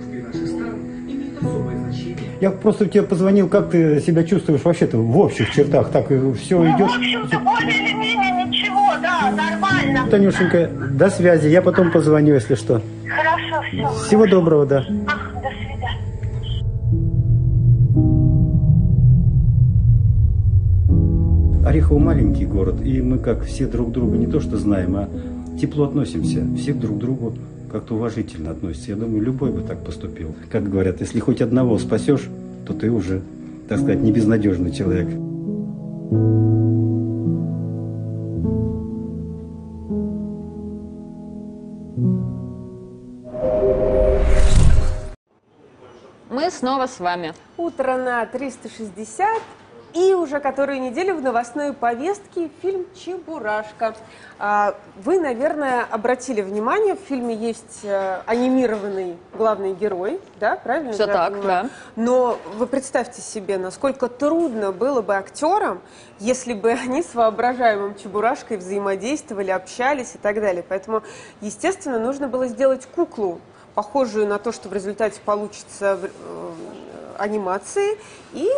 я 2.42 2.52
просто 2.52 2.86
тебе 2.86 3.04
позвонил, 3.04 3.48
как 3.48 3.70
ты 3.70 4.02
себя 4.02 4.24
чувствуешь 4.24 4.62
вообще-то 4.64 4.98
в 4.98 5.18
общих 5.18 5.52
чертах, 5.52 5.90
так 5.90 6.12
э, 6.12 6.34
все 6.34 6.60
ну, 6.60 6.66
идет. 6.76 6.92
в 6.92 6.96
общем-то, 6.96 7.40
более 7.40 7.74
или 7.74 7.94
менее 7.94 8.46
ничего, 8.46 8.94
да, 9.02 9.32
нормально. 9.32 10.10
Танюшенька, 10.12 10.70
до 10.92 11.10
связи, 11.10 11.48
я 11.48 11.62
потом 11.62 11.92
позвоню, 11.92 12.34
если 12.34 12.56
что. 12.56 12.82
Хорошо, 13.08 13.62
все. 13.70 14.06
Всего 14.06 14.22
хорошо. 14.24 14.40
доброго, 14.40 14.66
да. 14.66 14.86
Ах, 15.08 15.34
до 15.36 15.50
свидания. 15.50 16.02
Орехово 21.66 22.00
маленький 22.00 22.46
город, 22.46 22.82
и 22.84 23.02
мы 23.02 23.18
как 23.18 23.46
все 23.46 23.66
друг 23.66 23.94
друга 23.94 24.18
не 24.18 24.28
то 24.28 24.42
что 24.42 24.58
знаем, 24.58 24.98
а 24.98 25.10
тепло 25.60 25.86
относимся, 25.86 26.42
все 26.58 26.74
друг 26.74 26.98
к 26.98 27.00
другу 27.00 27.34
как-то 27.76 27.96
уважительно 27.96 28.52
относятся. 28.52 28.92
Я 28.92 28.96
думаю, 28.96 29.22
любой 29.22 29.52
бы 29.52 29.62
так 29.62 29.84
поступил. 29.84 30.34
Как 30.50 30.70
говорят, 30.70 31.02
если 31.02 31.20
хоть 31.20 31.42
одного 31.42 31.78
спасешь, 31.78 32.30
то 32.66 32.74
ты 32.74 32.90
уже, 32.90 33.22
так 33.68 33.80
сказать, 33.80 34.00
не 34.00 34.14
безнадежный 34.14 34.72
человек. 34.72 35.10
Мы 46.30 46.50
снова 46.50 46.88
с 46.88 47.02
вами. 47.02 47.34
Утро 47.58 47.98
на 47.98 48.26
360 48.26 49.28
и 49.96 50.14
уже 50.14 50.42
которую 50.42 50.82
неделю 50.82 51.16
в 51.16 51.22
новостной 51.22 51.72
повестке 51.72 52.52
фильм 52.62 52.86
«Чебурашка». 52.94 53.96
А, 54.38 54.76
Вы, 55.02 55.22
наверное, 55.22 55.86
обратили 55.90 56.42
внимание, 56.42 56.96
в 56.96 57.00
фильме 57.00 57.34
есть 57.34 57.80
э, 57.84 58.20
анимированный 58.26 59.16
главный 59.34 59.74
герой, 59.74 60.20
да, 60.38 60.58
правильно? 60.58 60.92
Всё 60.92 61.06
я 61.06 61.14
так, 61.14 61.34
понимаю? 61.34 61.64
да. 61.64 61.70
Но 61.96 62.38
вы 62.58 62.68
представьте 62.68 63.22
себе, 63.22 63.58
насколько 63.58 64.10
трудно 64.10 64.74
было 64.74 65.02
бы 65.02 65.16
актерам, 65.16 65.82
если 66.20 66.54
бы 66.54 66.72
они 66.86 67.02
с 67.02 67.16
воображаемым 67.16 67.96
Чебурашкой 67.96 68.58
взаимодействовали, 68.58 69.52
общались 69.52 70.16
и 70.16 70.18
так 70.18 70.36
далее. 70.36 70.66
Поэтому, 70.68 71.04
естественно, 71.40 72.00
нужно 72.00 72.28
было 72.28 72.48
сделать 72.48 72.86
куклу, 72.86 73.40
похожую 73.76 74.28
на 74.28 74.40
то, 74.40 74.52
что 74.52 74.68
в 74.68 74.74
результате 74.74 75.22
получится 75.24 75.98
э, 76.02 76.10
анимации. 77.18 77.98
И 78.34 78.50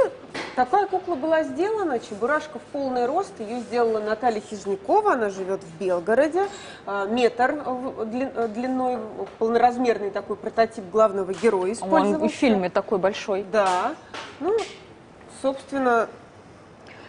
такая 0.55 0.87
кукла 0.87 1.15
была 1.15 1.43
сделана. 1.43 1.99
Чебурашка 1.99 2.59
в 2.59 2.61
полный 2.73 3.05
рост. 3.05 3.31
Ее 3.39 3.59
сделала 3.61 3.99
Наталья 3.99 4.41
Хижникова. 4.41 5.13
Она 5.13 5.29
живет 5.29 5.61
в 5.63 5.77
Белгороде. 5.79 6.47
А, 6.85 7.05
Метр 7.05 7.63
длиной, 8.05 8.99
полноразмерный 9.39 10.09
такой 10.11 10.35
прототип 10.35 10.83
главного 10.91 11.33
героя 11.33 11.63
Он 11.67 11.71
использовался. 11.73 12.25
и 12.25 12.29
в 12.29 12.31
фильме 12.33 12.69
такой 12.69 12.97
большой. 12.99 13.45
Да. 13.51 13.93
Ну, 14.39 14.55
собственно, 15.41 16.07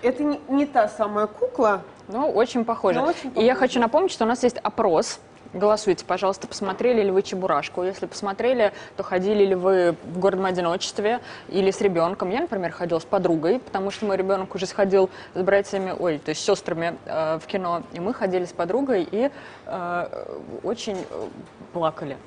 это 0.03 0.23
не, 0.23 0.41
не 0.49 0.67
та 0.67 0.89
самая 0.89 1.27
кукла. 1.27 1.83
Ну, 2.09 2.31
очень 2.31 2.65
похоже. 2.65 3.01
Ну, 3.01 3.07
очень 3.07 3.33
И 3.37 3.45
я 3.45 3.55
похоже. 3.55 3.55
хочу 3.55 3.81
напомнить, 3.81 4.13
что 4.13 4.25
у 4.25 4.29
нас 4.29 4.43
есть 4.43 4.57
опрос. 4.63 5.21
Голосуйте, 5.55 6.05
пожалуйста, 6.05 6.47
посмотрели 6.47 7.03
ли 7.03 7.11
вы 7.11 7.23
«Чебурашку». 7.23 7.83
Если 7.83 8.05
посмотрели, 8.05 8.75
то 8.99 9.03
ходили 9.03 9.47
ли 9.47 9.55
вы 9.55 9.97
в 10.05 10.19
городом 10.19 10.45
одиночестве 10.45 11.21
или 11.49 11.71
с 11.71 11.81
ребенком. 11.81 12.29
Я, 12.29 12.41
например, 12.41 12.71
ходила 12.71 12.99
с 12.99 13.05
подругой, 13.07 13.59
потому 13.59 13.91
что 13.91 14.05
мой 14.05 14.19
ребенок 14.19 14.55
уже 14.55 14.67
сходил 14.67 15.09
с 15.35 15.41
братьями, 15.41 15.95
ой, 15.99 16.19
то 16.19 16.31
есть 16.31 16.43
с 16.43 16.45
сестрами 16.45 16.99
э, 17.07 17.39
в 17.39 17.47
кино. 17.47 17.83
И 17.95 18.01
мы 18.01 18.13
ходили 18.13 18.45
с 18.45 18.53
подругой 18.53 19.09
и 19.11 19.31
э, 19.65 20.25
очень 20.63 20.99
э, 21.11 21.29
плакали. 21.73 22.19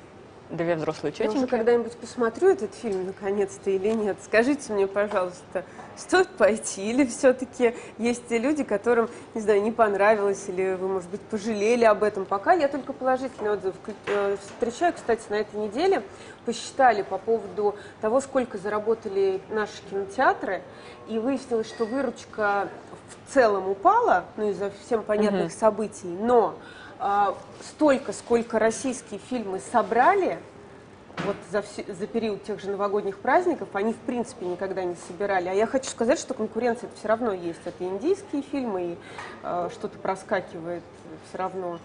Две 0.52 0.76
взрослые 0.76 1.14
Я 1.18 1.24
уже 1.24 1.32
тетеньки. 1.34 1.50
когда-нибудь 1.50 1.96
посмотрю 1.96 2.50
этот 2.50 2.74
фильм 2.74 3.06
наконец-то 3.06 3.70
или 3.70 3.88
нет. 3.88 4.18
Скажите 4.22 4.70
мне, 4.74 4.86
пожалуйста, 4.86 5.64
стоит 5.96 6.28
пойти 6.28 6.90
или 6.90 7.06
все-таки 7.06 7.74
есть 7.96 8.28
те 8.28 8.36
люди, 8.36 8.62
которым, 8.62 9.08
не 9.34 9.40
знаю, 9.40 9.62
не 9.62 9.72
понравилось 9.72 10.44
или 10.48 10.74
вы, 10.74 10.88
может 10.88 11.08
быть, 11.08 11.22
пожалели 11.22 11.84
об 11.84 12.02
этом. 12.02 12.26
Пока 12.26 12.52
я 12.52 12.68
только 12.68 12.92
положительные 12.92 13.52
отзывы 13.52 13.72
вк- 13.86 13.94
э, 14.08 14.36
встречаю. 14.42 14.92
Кстати, 14.92 15.22
на 15.30 15.36
этой 15.36 15.58
неделе 15.58 16.02
посчитали 16.44 17.00
по 17.00 17.16
поводу 17.16 17.74
того, 18.02 18.20
сколько 18.20 18.58
заработали 18.58 19.40
наши 19.48 19.80
кинотеатры, 19.88 20.60
и 21.08 21.18
выяснилось, 21.18 21.68
что 21.68 21.86
выручка 21.86 22.68
в 23.08 23.32
целом 23.32 23.68
упала, 23.70 24.24
ну, 24.36 24.50
из-за 24.50 24.70
всем 24.84 25.02
понятных 25.02 25.50
событий, 25.52 26.08
но 26.08 26.56
а, 27.04 27.34
столько, 27.60 28.12
сколько 28.12 28.60
российские 28.60 29.18
фильмы 29.18 29.60
собрали, 29.72 30.38
вот 31.24 31.34
за, 31.50 31.62
все- 31.62 31.84
за 31.92 32.06
период 32.06 32.44
тех 32.44 32.60
же 32.60 32.70
новогодних 32.70 33.18
праздников, 33.18 33.68
они 33.74 33.92
в 33.92 33.98
принципе 33.98 34.46
никогда 34.46 34.84
не 34.84 34.94
собирали. 34.94 35.48
А 35.48 35.52
я 35.52 35.66
хочу 35.66 35.90
сказать, 35.90 36.18
что 36.18 36.32
конкуренция 36.32 36.88
все 36.96 37.08
равно 37.08 37.32
есть. 37.32 37.60
Это 37.64 37.84
индийские 37.84 38.42
фильмы, 38.42 38.82
и 38.92 38.98
э, 39.42 39.68
что-то 39.72 39.98
проскакивает 39.98 40.82
все 41.28 41.38
равно. 41.38 41.80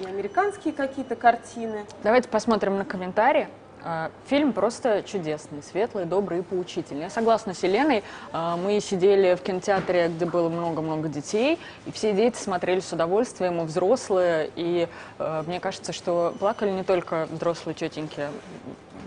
И 0.00 0.06
американские 0.06 0.74
какие-то 0.74 1.14
картины. 1.14 1.86
Давайте 2.02 2.28
посмотрим 2.28 2.78
на 2.78 2.84
комментарии. 2.84 3.48
А, 3.84 4.10
Фильм 4.26 4.52
просто 4.52 5.02
чудесный, 5.02 5.62
светлый, 5.62 6.04
добрый 6.04 6.40
и 6.40 6.42
поучительный. 6.42 7.02
Я 7.02 7.10
согласна 7.10 7.54
с 7.54 7.62
Еленой. 7.62 8.02
А, 8.32 8.56
Мы 8.56 8.80
сидели 8.80 9.34
в 9.34 9.42
кинотеатре, 9.42 10.08
где 10.08 10.24
было 10.26 10.48
много-много 10.48 11.08
детей, 11.08 11.58
и 11.86 11.92
все 11.92 12.12
дети 12.12 12.36
смотрели 12.36 12.80
с 12.80 12.92
удовольствием, 12.92 13.60
и 13.60 13.64
взрослые. 13.64 14.50
И 14.56 14.88
э, 15.18 15.42
мне 15.46 15.60
кажется, 15.60 15.92
что 15.92 16.34
плакали 16.38 16.70
не 16.70 16.82
только 16.82 17.28
взрослые 17.30 17.74
тетеньки, 17.74 18.28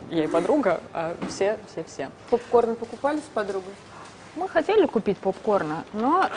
я 0.09 0.23
и 0.25 0.27
подруга, 0.27 0.81
а 0.93 1.15
все, 1.29 1.57
все, 1.71 1.83
все. 1.83 2.09
Попкорн 2.29 2.75
покупали 2.75 3.17
с 3.17 3.29
подругой? 3.33 3.73
Мы 4.35 4.47
хотели 4.47 4.85
купить 4.85 5.17
попкорна, 5.17 5.83
но 5.93 6.29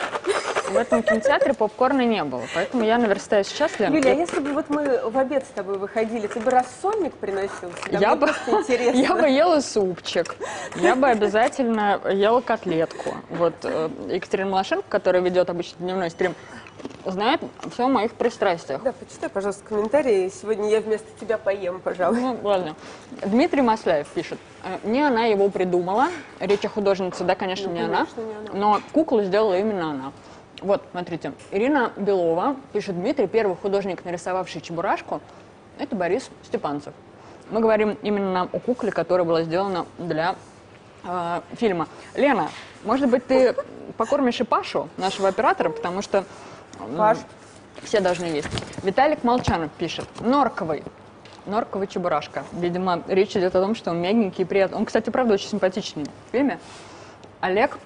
в 0.69 0.77
этом 0.77 1.03
кинотеатре 1.03 1.53
попкорна 1.53 2.01
не 2.05 2.23
было. 2.23 2.43
Поэтому 2.53 2.83
я 2.83 2.97
наверстаюсь 2.97 3.47
сейчас, 3.47 3.79
Лен. 3.79 3.93
Юля, 3.93 4.11
а 4.11 4.15
если 4.15 4.39
бы 4.39 4.53
вот 4.53 4.69
мы 4.69 5.09
в 5.09 5.17
обед 5.17 5.43
с 5.45 5.49
тобой 5.49 5.77
выходили, 5.77 6.27
ты 6.27 6.39
бы 6.39 6.51
рассольник 6.51 7.13
приносил 7.13 7.71
сюда? 7.83 7.97
Я 7.99 8.15
бы, 8.15 8.27
я 8.93 9.15
бы 9.15 9.27
ела 9.27 9.59
супчик, 9.61 10.35
я 10.75 10.95
бы 10.95 11.07
обязательно 11.07 11.99
ела 12.11 12.41
котлетку. 12.41 13.15
Вот 13.29 13.53
э, 13.63 13.89
Екатерина 14.09 14.49
Малашенко, 14.51 14.85
которая 14.89 15.21
ведет 15.21 15.49
обычно 15.49 15.77
дневной 15.79 16.09
стрим, 16.09 16.35
знает 17.05 17.41
все 17.73 17.85
о 17.85 17.87
моих 17.87 18.13
пристрастиях. 18.13 18.81
Да, 18.83 18.91
почитай, 18.91 19.29
пожалуйста, 19.29 19.63
комментарии. 19.67 20.29
Сегодня 20.29 20.69
я 20.69 20.81
вместо 20.81 21.07
тебя 21.19 21.37
поем, 21.37 21.79
пожалуй. 21.79 22.19
Ну, 22.19 22.39
ладно. 22.43 22.75
Дмитрий 23.23 23.61
Масляев 23.61 24.07
пишет. 24.07 24.39
«Э, 24.63 24.77
Не 24.87 25.01
она 25.01 25.25
его 25.25 25.49
придумала. 25.49 26.07
Речь 26.39 26.65
о 26.65 26.69
художнице, 26.69 27.23
да, 27.23 27.35
конечно, 27.35 27.67
Ну, 27.69 27.73
не 27.75 27.81
конечно, 27.85 28.07
она. 28.23 28.27
не 28.27 28.35
она. 28.49 28.49
Но 28.53 28.81
куклу 28.91 29.23
сделала 29.23 29.57
именно 29.57 29.91
она. 29.91 30.11
Вот, 30.61 30.81
смотрите. 30.91 31.33
Ирина 31.51 31.91
Белова 31.97 32.55
пишет. 32.73 32.95
Дмитрий, 32.95 33.27
первый 33.27 33.55
художник, 33.55 34.05
нарисовавший 34.05 34.61
Чебурашку, 34.61 35.21
это 35.77 35.95
Борис 35.95 36.29
Степанцев. 36.43 36.93
Мы 37.51 37.59
говорим 37.59 37.97
именно 38.01 38.43
о 38.51 38.59
кукле, 38.59 38.91
которая 38.91 39.25
была 39.25 39.43
сделана 39.43 39.85
для 39.97 40.35
э, 41.03 41.41
фильма. 41.53 41.87
Лена, 42.15 42.49
может 42.83 43.09
быть, 43.09 43.27
ты 43.27 43.55
покормишь 43.97 44.39
и 44.39 44.43
Пашу, 44.43 44.89
нашего 44.97 45.27
оператора, 45.27 45.69
потому 45.69 46.01
что 46.01 46.23
Паш. 46.97 47.19
все 47.83 47.99
должны 47.99 48.25
есть. 48.25 48.47
Виталик 48.83 49.23
Молчанов 49.23 49.71
пишет. 49.71 50.07
Норковый. 50.21 50.83
Норковый 51.45 51.87
чебурашка. 51.87 52.43
Видимо, 52.53 53.03
речь 53.07 53.37
идет 53.37 53.55
о 53.55 53.61
том, 53.61 53.75
что 53.75 53.91
он 53.91 54.01
мягенький 54.01 54.43
и 54.43 54.47
приятный. 54.47 54.79
Он, 54.79 54.85
кстати, 54.85 55.11
правда, 55.11 55.35
очень 55.35 55.49
симпатичный 55.49 56.05
в 56.05 56.31
фильме. 56.31 56.59
Олег 57.41 57.77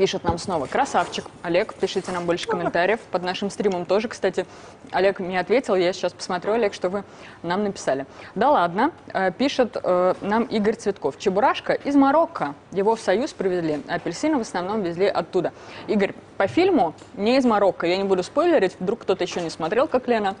пишет 0.00 0.24
нам 0.24 0.38
снова. 0.38 0.64
Красавчик. 0.64 1.26
Олег, 1.42 1.74
пишите 1.74 2.10
нам 2.10 2.24
больше 2.24 2.48
комментариев. 2.48 3.00
Под 3.10 3.22
нашим 3.22 3.50
стримом 3.50 3.84
тоже, 3.84 4.08
кстати. 4.08 4.46
Олег 4.92 5.20
мне 5.20 5.38
ответил. 5.38 5.74
Я 5.74 5.92
сейчас 5.92 6.14
посмотрю, 6.14 6.54
Олег, 6.54 6.72
что 6.72 6.88
вы 6.88 7.04
нам 7.42 7.64
написали. 7.64 8.06
Да 8.34 8.50
ладно. 8.50 8.92
Э, 9.12 9.30
Пишет 9.30 9.76
э, 9.82 10.14
нам 10.22 10.44
Игорь 10.44 10.76
Цветков. 10.76 11.18
Чебурашка 11.18 11.74
из 11.74 11.96
Марокко. 11.96 12.54
Его 12.72 12.96
в 12.96 13.00
Союз 13.00 13.34
привезли. 13.34 13.82
Апельсины 13.88 14.38
в 14.38 14.40
основном 14.40 14.80
везли 14.80 15.04
оттуда. 15.06 15.52
Игорь, 15.86 16.14
по 16.38 16.46
фильму 16.46 16.94
не 17.12 17.36
из 17.36 17.44
Марокко. 17.44 17.86
Я 17.86 17.98
не 17.98 18.04
буду 18.04 18.22
спойлерить. 18.22 18.76
Вдруг 18.80 19.00
кто-то 19.00 19.22
еще 19.22 19.42
не 19.42 19.50
смотрел, 19.50 19.86
как 19.86 20.08
Лена. 20.08 20.34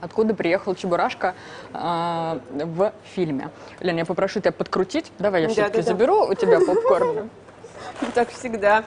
Откуда 0.00 0.34
приехал 0.34 0.74
Чебурашка 0.74 1.36
э, 1.72 2.40
в 2.50 2.92
фильме. 3.14 3.50
Лена, 3.78 3.98
я 3.98 4.04
попрошу 4.06 4.40
тебя 4.40 4.50
подкрутить. 4.50 5.12
Давай 5.20 5.42
я 5.42 5.46
Да, 5.46 5.52
все-таки 5.52 5.76
да, 5.76 5.82
да. 5.84 5.88
заберу 5.88 6.26
у 6.26 6.34
тебя 6.34 6.58
попкорн. 6.58 7.30
Так 8.14 8.30
всегда. 8.30 8.84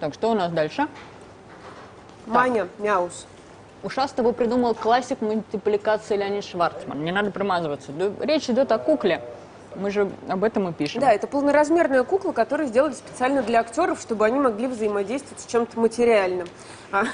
Так, 0.00 0.14
что 0.14 0.30
у 0.30 0.34
нас 0.34 0.52
дальше? 0.52 0.86
Маня, 2.26 2.68
мяус. 2.78 3.26
Ушастого 3.82 4.32
придумал 4.32 4.74
классик 4.74 5.20
мультипликации 5.20 6.16
Леонид 6.16 6.44
Шварцман. 6.44 7.02
Не 7.02 7.12
надо 7.12 7.30
примазываться. 7.30 7.92
Речь 8.20 8.50
идет 8.50 8.72
о 8.72 8.78
кукле. 8.78 9.22
Мы 9.76 9.90
же 9.90 10.10
об 10.28 10.44
этом 10.44 10.68
и 10.68 10.72
пишем. 10.72 11.00
Да, 11.00 11.12
это 11.12 11.26
полноразмерная 11.26 12.02
кукла, 12.02 12.32
которую 12.32 12.68
сделали 12.68 12.94
специально 12.94 13.42
для 13.42 13.60
актеров, 13.60 14.00
чтобы 14.00 14.24
они 14.24 14.38
могли 14.40 14.66
взаимодействовать 14.66 15.40
с 15.40 15.46
чем-то 15.46 15.78
материальным, 15.78 16.48
а 16.92 17.04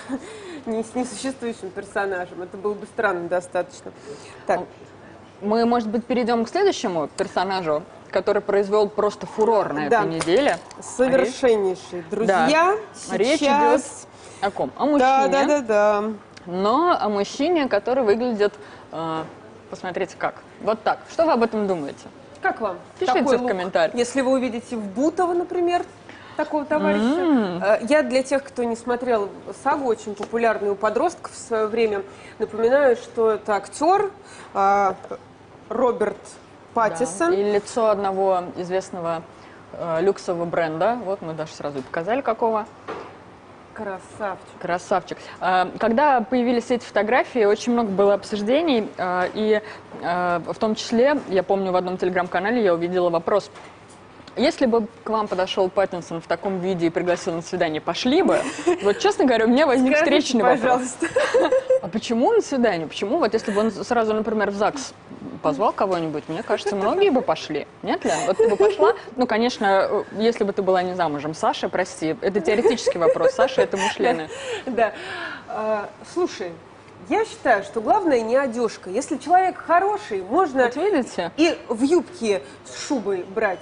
не 0.65 0.83
с 0.83 0.95
несуществующим 0.95 1.71
персонажем. 1.71 2.43
Это 2.43 2.57
было 2.57 2.75
бы 2.75 2.87
странно 2.87 3.29
достаточно. 3.29 3.93
Так, 4.47 4.61
Мы, 5.43 5.67
может 5.67 5.89
быть, 5.89 6.05
перейдем 6.07 6.45
к 6.45 6.49
следующему 6.49 7.09
персонажу, 7.09 7.83
который 8.15 8.41
произвел 8.41 8.89
просто 8.89 9.27
фурор 9.27 9.73
на 9.73 9.91
Да. 9.91 10.03
этой 10.05 10.15
неделе. 10.15 10.59
совершеннейшие 10.81 12.05
друзья. 12.11 12.77
Речь 13.11 13.41
Сейчас... 13.41 13.81
идет 13.83 14.45
о 14.45 14.51
ком? 14.53 14.71
О 14.77 14.87
мужчине. 14.87 15.01
Да, 15.01 15.29
да, 15.29 15.45
да, 15.47 15.61
да. 15.61 16.05
Но 16.47 16.97
о 16.99 17.09
мужчине, 17.09 17.67
который 17.69 18.05
выглядит... 18.05 18.55
э, 18.93 19.25
посмотрите 19.69 20.15
как. 20.17 20.37
Вот 20.61 20.81
так. 20.85 21.01
Что 21.11 21.25
вы 21.27 21.33
об 21.33 21.43
этом 21.43 21.67
думаете? 21.67 22.07
Как 22.41 22.61
вам? 22.61 22.77
Пишите 23.01 23.19
такой 23.19 23.39
в 23.39 23.47
комментариях. 23.49 23.97
Если 23.97 24.21
вы 24.21 24.31
увидите 24.33 24.77
в 24.77 24.85
Бутово, 24.85 25.33
например, 25.33 25.85
такого 26.37 26.65
товарища. 26.65 27.81
Э, 27.81 27.87
Я 27.89 28.03
для 28.03 28.23
тех, 28.23 28.45
кто 28.45 28.63
не 28.63 28.77
смотрел 28.77 29.29
сагу, 29.65 29.87
очень 29.89 30.15
популярную 30.15 30.75
у 30.75 30.77
подростков 30.77 31.33
в 31.33 31.37
свое 31.39 31.67
время, 31.67 32.03
напоминаю, 32.39 32.95
что 32.95 33.33
это 33.33 33.57
актер 33.57 34.13
э, 34.55 34.95
Роберт 35.69 36.17
Паттисон. 36.75 37.31
Да. 37.31 37.37
И 37.37 37.53
лицо 37.53 37.89
одного 37.91 38.45
известного 38.57 39.23
э, 39.73 40.03
люксового 40.03 40.45
бренда. 40.45 40.99
Вот 41.05 41.23
мы 41.23 41.33
даже 41.33 41.53
сразу 41.53 41.79
и 41.79 41.83
показали, 41.83 42.21
какого. 42.21 42.67
Красавчик. 43.75 44.61
Красавчик. 44.61 45.19
А, 45.41 45.69
Когда 45.79 46.21
появились 46.21 46.71
эти 46.71 46.85
фотографии, 46.85 47.45
очень 47.45 47.73
много 47.73 47.91
было 47.91 48.15
обсуждений, 48.15 48.89
а, 48.99 49.29
и 49.35 49.61
а, 50.03 50.41
в 50.47 50.55
том 50.59 50.77
числе, 50.77 51.19
я 51.29 51.43
помню, 51.43 51.73
в 51.73 51.77
одном 51.77 51.97
телеграм-канале 51.97 52.63
я 52.63 52.73
увидела 52.73 53.11
вопрос, 53.11 53.51
если 54.37 54.67
бы 54.67 54.87
к 55.05 55.09
вам 55.11 55.29
подошел 55.29 55.69
Паттинсон 55.69 56.21
в 56.21 56.27
таком 56.27 56.61
виде 56.61 56.87
и 56.87 56.91
пригласил 56.91 57.35
на 57.35 57.43
свидание, 57.43 57.81
пошли 57.81 58.23
бы? 58.23 58.41
Вот, 58.83 58.99
честно 58.99 59.25
говоря, 59.25 59.47
у 59.47 59.49
меня 59.49 59.67
возник 59.67 59.97
Скажите, 59.97 60.21
встречный 60.21 60.43
вопрос. 60.43 60.61
пожалуйста. 60.61 61.07
А 61.83 61.89
почему 61.89 62.33
на 62.33 62.41
свидание? 62.41 62.87
Почему? 62.87 63.19
Вот 63.19 63.35
если 63.35 63.51
бы 63.51 63.61
он 63.61 63.71
сразу, 63.71 64.15
например, 64.15 64.51
в 64.51 64.55
ЗАГС 64.55 64.95
позвал 65.43 65.73
кого-нибудь, 65.73 66.25
мне 66.29 66.43
кажется, 66.43 66.75
многие 66.75 67.11
бы 67.11 67.21
пошли. 67.21 67.67
Нет, 67.83 68.05
Лен? 68.07 68.17
Вот 68.27 68.39
ты 68.39 68.49
бы 68.49 68.57
пошла? 68.57 68.95
Ну, 69.17 69.27
конечно, 69.27 70.05
если 70.17 70.45
бы 70.45 70.55
ты 70.55 70.63
была 70.63 70.83
не 70.83 70.95
замужем. 70.95 71.35
Саша, 71.35 71.69
прости, 71.69 72.17
это 72.23 72.41
теоретический 72.41 72.99
вопрос. 72.99 73.33
Саша, 73.33 73.61
это 73.63 73.77
муж 73.77 73.99
Лены. 73.99 74.29
Да. 74.67 74.93
А, 75.49 75.91
Слушай, 76.15 76.53
я 77.11 77.27
считаю, 77.27 77.63
что 77.65 77.83
главное 77.83 78.21
не 78.23 78.35
одежка. 78.37 78.89
Если 78.89 79.19
человек 79.19 79.59
хороший, 79.59 80.23
можно 80.23 80.65
Вот 80.65 80.77
видите? 80.77 81.33
и 81.37 81.59
в 81.69 81.83
юбке 81.83 82.41
с 82.65 82.87
шубой 82.89 83.25
брать 83.35 83.61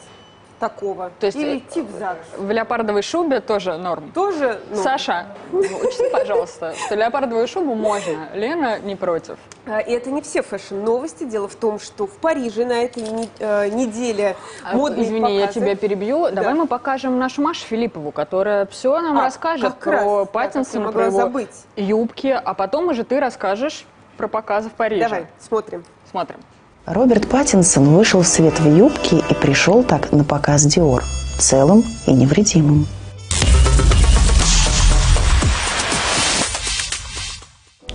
такого. 0.63 1.11
То 1.19 1.27
есть, 1.27 1.37
Или 1.37 1.55
э, 1.55 1.59
идти 1.59 1.81
в 1.83 1.91
ЗАГС. 1.91 2.39
В 2.39 2.51
леопардовой 2.53 3.03
шубе 3.03 3.41
тоже 3.41 3.77
норм. 3.79 4.13
Тоже, 4.13 4.61
ну, 4.71 4.77
Саша, 4.77 5.27
учти, 5.53 6.09
пожалуйста, 6.13 6.73
что 6.87 6.95
леопардовую 6.95 7.49
шубу 7.49 7.75
можно. 7.75 8.29
Лена 8.33 8.79
не 8.79 8.95
против. 8.95 9.39
А, 9.67 9.81
И 9.81 9.91
это 9.93 10.11
не 10.13 10.23
все 10.23 10.43
фэшн-новости. 10.43 11.25
Дело 11.25 11.49
в 11.49 11.57
том, 11.57 11.81
что 11.81 12.07
в 12.07 12.13
Париже 12.19 12.65
на 12.65 12.85
этой 12.85 13.03
э, 13.41 13.69
неделе 13.71 14.37
А, 14.65 14.77
модные 14.77 15.05
Извини, 15.05 15.35
я 15.37 15.47
показы. 15.49 15.61
тебя 15.61 15.75
перебью. 15.75 16.31
Давай 16.31 16.53
Да. 16.53 16.61
мы 16.61 16.67
покажем 16.69 17.19
нашу 17.19 17.43
Машу 17.43 17.67
Филиппову, 17.67 18.13
которая 18.13 18.67
все 18.67 19.01
нам 19.01 19.19
А, 19.19 19.25
расскажет 19.25 19.65
раз, 19.65 19.75
про 20.05 20.21
я 20.21 20.25
Паттинсона, 20.27 20.93
про 20.93 21.07
его 21.07 21.17
забыть. 21.17 21.65
юбки, 21.75 22.29
а 22.29 22.55
потом 22.55 22.87
уже 22.89 23.03
ты 23.03 23.19
расскажешь 23.19 23.85
про 24.17 24.29
показы 24.29 24.69
в 24.71 24.75
Париже. 24.75 25.03
Давай, 25.09 25.27
смотрим. 25.41 25.85
Смотрим. 26.09 26.39
Роберт 26.87 27.29
Паттинсон 27.29 27.95
вышел 27.95 28.23
в 28.23 28.27
свет 28.27 28.59
в 28.59 28.67
юбке 28.67 29.19
и 29.31 29.35
пришел 29.35 29.85
так 29.85 30.11
на 30.11 30.25
показ 30.25 30.65
Диор, 30.65 31.05
целым 31.39 31.85
и 32.09 32.13
невредимым. 32.13 32.89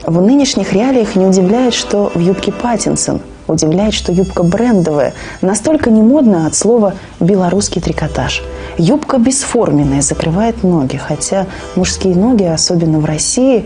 В 0.06 0.21
нынешних 0.21 0.71
реалиях 0.71 1.17
не 1.17 1.26
удивляет, 1.26 1.73
что 1.73 2.10
в 2.15 2.19
юбке 2.19 2.54
Паттинсон. 2.54 3.19
Удивляет, 3.47 3.93
что 3.93 4.13
юбка 4.13 4.43
брендовая, 4.43 5.13
настолько 5.41 5.89
не 5.89 6.02
модна 6.02 6.47
от 6.47 6.56
слова 6.56 6.95
«белорусский 7.19 7.82
трикотаж». 7.82 8.41
Юбка 8.78 9.17
бесформенная, 9.17 10.02
закрывает 10.02 10.63
ноги, 10.63 10.95
хотя 10.95 11.45
мужские 11.76 12.15
ноги, 12.15 12.43
особенно 12.43 13.00
в 13.00 13.06
России, 13.06 13.65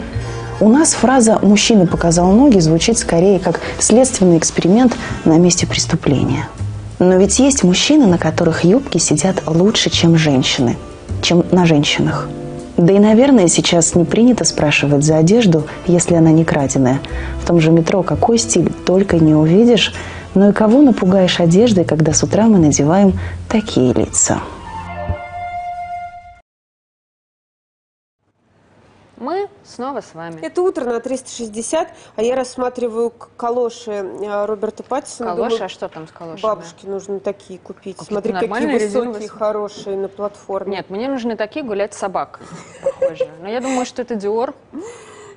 у 0.62 0.70
нас 0.70 0.94
фраза 0.94 1.40
«мужчина 1.42 1.88
показал 1.88 2.32
ноги» 2.32 2.60
звучит 2.60 2.98
скорее 3.00 3.40
как 3.40 3.60
следственный 3.80 4.38
эксперимент 4.38 4.96
на 5.26 5.38
месте 5.40 5.66
преступления. 5.66 6.48
Но 7.00 7.16
ведь 7.16 7.40
есть 7.40 7.64
мужчины, 7.64 8.06
на 8.06 8.20
которых 8.20 8.64
юбки 8.64 9.00
сидят 9.00 9.42
лучше, 9.48 9.90
чем 9.90 10.18
женщины, 10.18 10.78
чем 11.24 11.44
на 11.52 11.66
женщинах. 11.66 12.30
Да 12.78 12.94
и, 12.94 13.00
наверное, 13.00 13.48
сейчас 13.48 13.96
не 13.96 14.06
принято 14.06 14.44
спрашивать 14.46 15.04
за 15.04 15.18
одежду, 15.18 15.66
если 15.88 16.14
она 16.14 16.32
не 16.32 16.46
краденая. 16.46 17.00
В 17.42 17.48
том 17.48 17.60
же 17.60 17.72
метро 17.72 18.04
какой 18.04 18.38
стиль 18.38 18.72
только 18.86 19.18
не 19.18 19.34
увидишь, 19.34 19.96
но 20.36 20.50
и 20.50 20.54
кого 20.54 20.82
напугаешь 20.82 21.40
одеждой, 21.40 21.86
когда 21.86 22.14
с 22.14 22.22
утра 22.22 22.46
мы 22.46 22.60
надеваем 22.60 23.20
такие 23.50 23.94
лица. 23.94 24.40
Снова 29.72 30.02
с 30.02 30.14
вами. 30.14 30.40
Это 30.42 30.62
утро 30.62 30.86
на 30.86 31.00
360, 31.00 31.88
а 32.16 32.22
я 32.22 32.36
рассматриваю 32.36 33.12
калоши 33.38 33.92
э, 33.92 34.46
Роберта 34.46 34.84
Паттисона. 34.84 35.32
Калоши, 35.32 35.50
Думаю, 35.52 35.66
а 35.66 35.70
что 35.70 35.90
там 35.90 36.08
с 36.08 36.12
калошами? 36.12 36.42
Бабушке 36.42 36.88
нужно 36.88 37.20
такие 37.20 37.60
купить. 37.60 37.98
Какие-то 37.98 38.14
Смотри, 38.14 38.34
какие 38.34 38.88
высокие, 38.88 39.30
хорошие 39.30 39.98
на 39.98 40.08
платформе. 40.08 40.78
Нет, 40.78 40.90
мне 40.90 41.08
нужны 41.08 41.36
такие 41.36 41.66
гулять 41.66 41.94
с 41.94 41.98
собакой, 41.98 42.46
похожие. 42.84 43.32
Но 43.42 43.48
я 43.48 43.62
думаю, 43.62 43.86
что 43.86 44.02
это 44.02 44.16
Диор. 44.16 44.54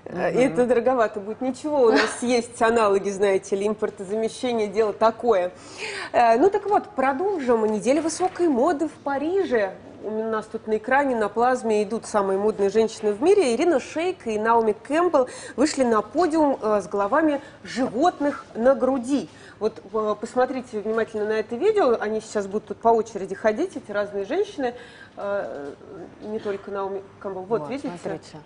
Э, 0.04 0.28
Это 0.28 0.66
дороговато 0.66 1.20
будет. 1.20 1.40
Ничего, 1.40 1.82
у 1.82 1.90
нас 1.92 2.22
есть 2.22 2.60
аналоги, 2.60 3.08
знаете 3.10 3.56
ли, 3.56 3.66
импортозамещение, 3.66 4.68
дело 4.68 4.92
такое. 4.92 5.52
Э, 6.12 6.36
Ну 6.38 6.50
так 6.50 6.66
вот, 6.66 6.88
продолжим. 6.90 7.64
Неделя 7.66 8.02
высокой 8.02 8.48
моды 8.48 8.88
в 8.88 8.92
Париже. 8.92 9.74
У 10.04 10.10
нас 10.10 10.44
тут 10.44 10.66
на 10.66 10.76
экране, 10.76 11.16
на 11.16 11.30
плазме 11.30 11.82
идут 11.82 12.04
самые 12.04 12.38
модные 12.38 12.68
женщины 12.68 13.12
в 13.12 13.22
мире. 13.22 13.54
Ирина 13.54 13.80
Шейк 13.80 14.26
и 14.26 14.38
Наоми 14.38 14.72
Кэмпбелл 14.72 15.28
вышли 15.56 15.82
на 15.82 16.02
подиум 16.02 16.58
э, 16.60 16.82
с 16.82 16.88
головами 16.88 17.40
животных 17.62 18.44
на 18.54 18.74
груди. 18.74 19.30
Вот 19.60 19.80
э, 19.92 20.14
посмотрите 20.20 20.80
внимательно 20.80 21.24
на 21.24 21.32
это 21.32 21.56
видео. 21.56 21.96
Они 21.98 22.20
сейчас 22.20 22.46
будут 22.46 22.68
тут 22.68 22.76
по 22.78 22.88
очереди 22.88 23.34
ходить, 23.34 23.76
эти 23.76 23.90
разные 23.92 24.26
женщины. 24.26 24.74
Э, 25.16 25.72
Не 26.20 26.38
только 26.38 26.70
Наоми 26.70 27.02
Кэмпбелл. 27.20 27.44
Вот, 27.44 27.70
видите? 27.70 27.88
смотрите. 27.88 28.38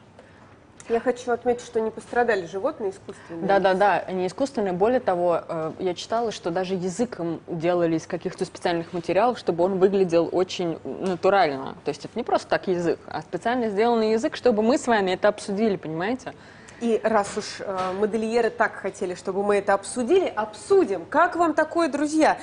Я 0.89 1.01
хочу 1.01 1.33
отметить, 1.33 1.65
что 1.67 1.81
не 1.81 1.91
пострадали 1.91 2.47
животные 2.47 2.91
искусственные. 2.91 3.47
Да-да-да, 3.47 4.03
они 4.07 4.27
искусственные. 4.27 4.73
Более 4.73 5.01
того, 5.01 5.43
э, 5.47 5.73
я 5.81 5.95
читала, 5.95 6.33
что 6.33 6.51
даже 6.51 6.75
язык 6.75 7.21
им 7.21 7.41
делали 7.47 7.97
из 7.97 8.07
каких-то 8.07 8.47
специальных 8.47 8.95
материалов, 8.95 9.39
чтобы 9.39 9.65
он 9.65 9.79
выглядел 9.79 10.29
очень 10.33 10.79
натурально. 10.85 11.77
То 11.85 11.91
есть 11.91 12.05
это 12.07 12.17
не 12.17 12.25
просто 12.25 12.49
так 12.49 12.69
язык, 12.69 12.99
а 13.07 13.21
специально 13.21 13.69
сделанный 13.69 14.13
язык, 14.13 14.35
чтобы 14.35 14.63
мы 14.63 14.79
с 14.79 14.87
вами 14.87 15.11
это 15.11 15.29
обсудили, 15.29 15.77
понимаете? 15.77 16.33
И 16.81 17.01
раз 17.03 17.37
уж 17.37 17.61
э, 17.61 17.77
модельеры 17.99 18.51
так 18.51 18.77
хотели, 18.77 19.15
чтобы 19.15 19.43
мы 19.43 19.57
это 19.57 19.75
обсудили, 19.75 20.33
обсудим. 20.35 21.05
Как 21.07 21.35
вам 21.35 21.53
такое, 21.55 21.89
друзья? 21.89 22.39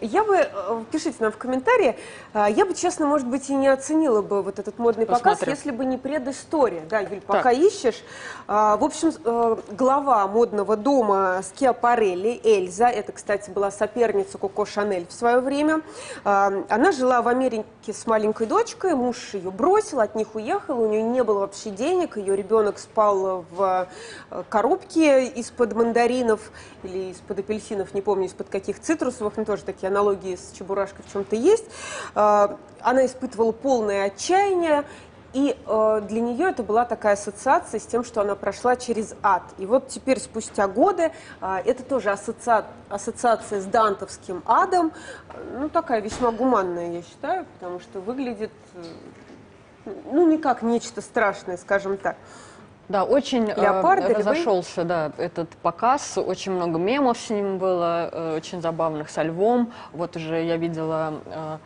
Я 0.00 0.24
бы, 0.24 0.36
э, 0.36 0.84
пишите 0.90 1.16
нам 1.20 1.32
в 1.32 1.36
комментарии, 1.36 1.96
э, 2.32 2.46
я 2.50 2.64
бы, 2.64 2.74
честно, 2.74 3.06
может 3.06 3.26
быть, 3.26 3.50
и 3.50 3.54
не 3.54 3.68
оценила 3.68 4.22
бы 4.22 4.42
вот 4.42 4.58
этот 4.58 4.78
модный 4.78 5.04
показ, 5.04 5.20
Посмотрим. 5.22 5.52
если 5.52 5.70
бы 5.70 5.84
не 5.84 5.98
предыстория. 5.98 6.82
Да, 6.88 7.00
Юль, 7.00 7.20
пока 7.20 7.50
ищешь. 7.50 8.02
А, 8.46 8.76
В 8.76 8.84
общем, 8.84 9.12
э, 9.24 9.56
глава 9.72 10.26
модного 10.26 10.76
дома 10.76 11.42
Скиапарелли, 11.42 12.40
Эльза, 12.42 12.88
это, 12.88 13.12
кстати, 13.12 13.50
была 13.50 13.70
соперница 13.70 14.38
Коко 14.38 14.64
Шанель 14.64 15.06
в 15.06 15.12
свое 15.12 15.40
время, 15.40 15.82
а, 16.24 16.52
она 16.68 16.92
жила 16.92 17.20
в 17.20 17.28
Америке 17.28 17.92
с 17.92 18.06
маленькой 18.06 18.46
дочкой, 18.46 18.94
муж 18.94 19.34
ее 19.34 19.50
бросил, 19.50 20.00
от 20.00 20.14
них 20.14 20.34
уехал, 20.34 20.80
у 20.80 20.88
нее 20.88 21.02
не 21.02 21.22
было 21.22 21.40
вообще 21.40 21.70
денег, 21.70 22.16
ее 22.16 22.36
ребенок 22.36 22.78
спал 22.78 23.44
в 23.50 23.88
э, 24.30 24.42
коробке 24.48 25.26
из-под 25.26 25.74
мандаринов 25.74 26.52
или 26.82 27.10
из-под 27.10 27.40
апельсинов, 27.40 27.92
не 27.94 28.00
помню, 28.00 28.26
из-под 28.26 28.48
каких 28.48 28.80
цитрусовых, 28.80 29.36
но 29.36 29.44
тоже 29.44 29.64
такие 29.64 29.89
аналогии 29.90 30.36
с 30.36 30.56
чебурашкой 30.56 31.04
в 31.06 31.12
чем-то 31.12 31.36
есть. 31.36 31.66
А, 32.14 32.56
Она 32.80 33.04
испытывала 33.04 33.52
полное 33.52 34.06
отчаяние, 34.06 34.84
и 35.32 35.56
э, 35.64 36.02
для 36.08 36.20
нее 36.20 36.48
это 36.48 36.64
была 36.64 36.84
такая 36.84 37.12
ассоциация 37.12 37.78
с 37.78 37.86
тем, 37.86 38.02
что 38.02 38.20
она 38.20 38.34
прошла 38.34 38.74
через 38.74 39.14
ад. 39.22 39.42
И 39.58 39.66
вот 39.66 39.86
теперь, 39.88 40.18
спустя 40.18 40.66
годы, 40.66 41.12
э, 41.40 41.56
это 41.64 41.84
тоже 41.84 42.10
ассоциа- 42.10 42.64
ассоциация 42.88 43.60
с 43.60 43.64
дантовским 43.64 44.42
адом. 44.44 44.92
Ну, 45.52 45.68
такая 45.68 46.00
весьма 46.00 46.32
гуманная, 46.32 46.90
я 46.94 47.02
считаю, 47.02 47.46
потому 47.54 47.78
что 47.78 48.00
выглядит, 48.00 48.50
э, 48.74 48.82
ну, 50.10 50.26
не 50.26 50.38
как 50.38 50.62
нечто 50.62 51.00
страшное, 51.00 51.58
скажем 51.58 51.96
так. 51.96 52.16
Да, 52.90 53.04
очень 53.04 53.48
э, 53.48 53.54
Леопарды, 53.54 54.08
львы? 54.08 54.14
разошелся, 54.14 54.82
да, 54.82 55.12
этот 55.16 55.48
показ, 55.62 56.18
очень 56.18 56.50
много 56.50 56.76
мемов 56.76 57.18
с 57.18 57.30
ним 57.30 57.58
было, 57.58 58.10
э, 58.12 58.36
очень 58.36 58.60
забавных 58.60 59.10
со 59.10 59.22
львом. 59.22 59.72
Вот 59.92 60.16
уже 60.16 60.42
я 60.42 60.56
видела 60.56 61.14
э, 61.24 61.58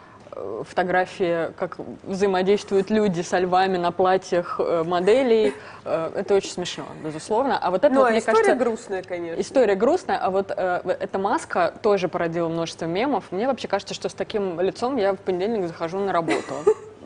фотографии, 0.68 1.50
как 1.56 1.78
взаимодействуют 2.02 2.90
люди 2.90 3.22
со 3.22 3.38
львами 3.38 3.78
на 3.78 3.90
платьях 3.90 4.60
моделей. 4.84 5.54
Это 5.84 6.34
очень 6.34 6.50
смешно, 6.50 6.84
безусловно. 7.04 7.56
А 7.56 7.70
вот 7.70 7.84
это, 7.84 7.94
Ну, 7.94 8.00
вот, 8.00 8.08
а 8.08 8.10
мне 8.10 8.18
история 8.18 8.36
кажется, 8.38 8.56
грустная, 8.56 9.02
конечно. 9.04 9.40
История 9.40 9.74
грустная, 9.76 10.18
а 10.18 10.30
вот 10.30 10.52
э, 10.54 10.80
эта 11.00 11.18
маска 11.20 11.72
тоже 11.82 12.08
породила 12.08 12.48
множество 12.48 12.86
мемов. 12.86 13.26
Мне 13.30 13.46
вообще 13.46 13.68
кажется, 13.68 13.94
что 13.94 14.08
с 14.08 14.14
таким 14.14 14.60
лицом 14.60 14.96
я 14.96 15.14
в 15.14 15.18
понедельник 15.18 15.68
захожу 15.68 16.00
на 16.00 16.12
работу. 16.12 16.54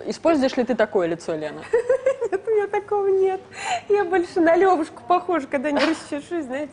Используешь 0.06 0.56
ли 0.56 0.64
ты 0.64 0.74
такое 0.74 1.06
лицо, 1.06 1.34
Лена? 1.34 1.62
Нет, 2.30 2.42
у 2.46 2.50
меня 2.50 2.66
такого 2.66 3.06
нет. 3.08 3.40
Я 3.88 4.04
больше 4.04 4.40
на 4.40 4.54
Левушку 4.54 5.02
похожа, 5.08 5.46
когда 5.46 5.70
не 5.70 5.78
расчешусь, 5.80 6.44
знаете. 6.44 6.72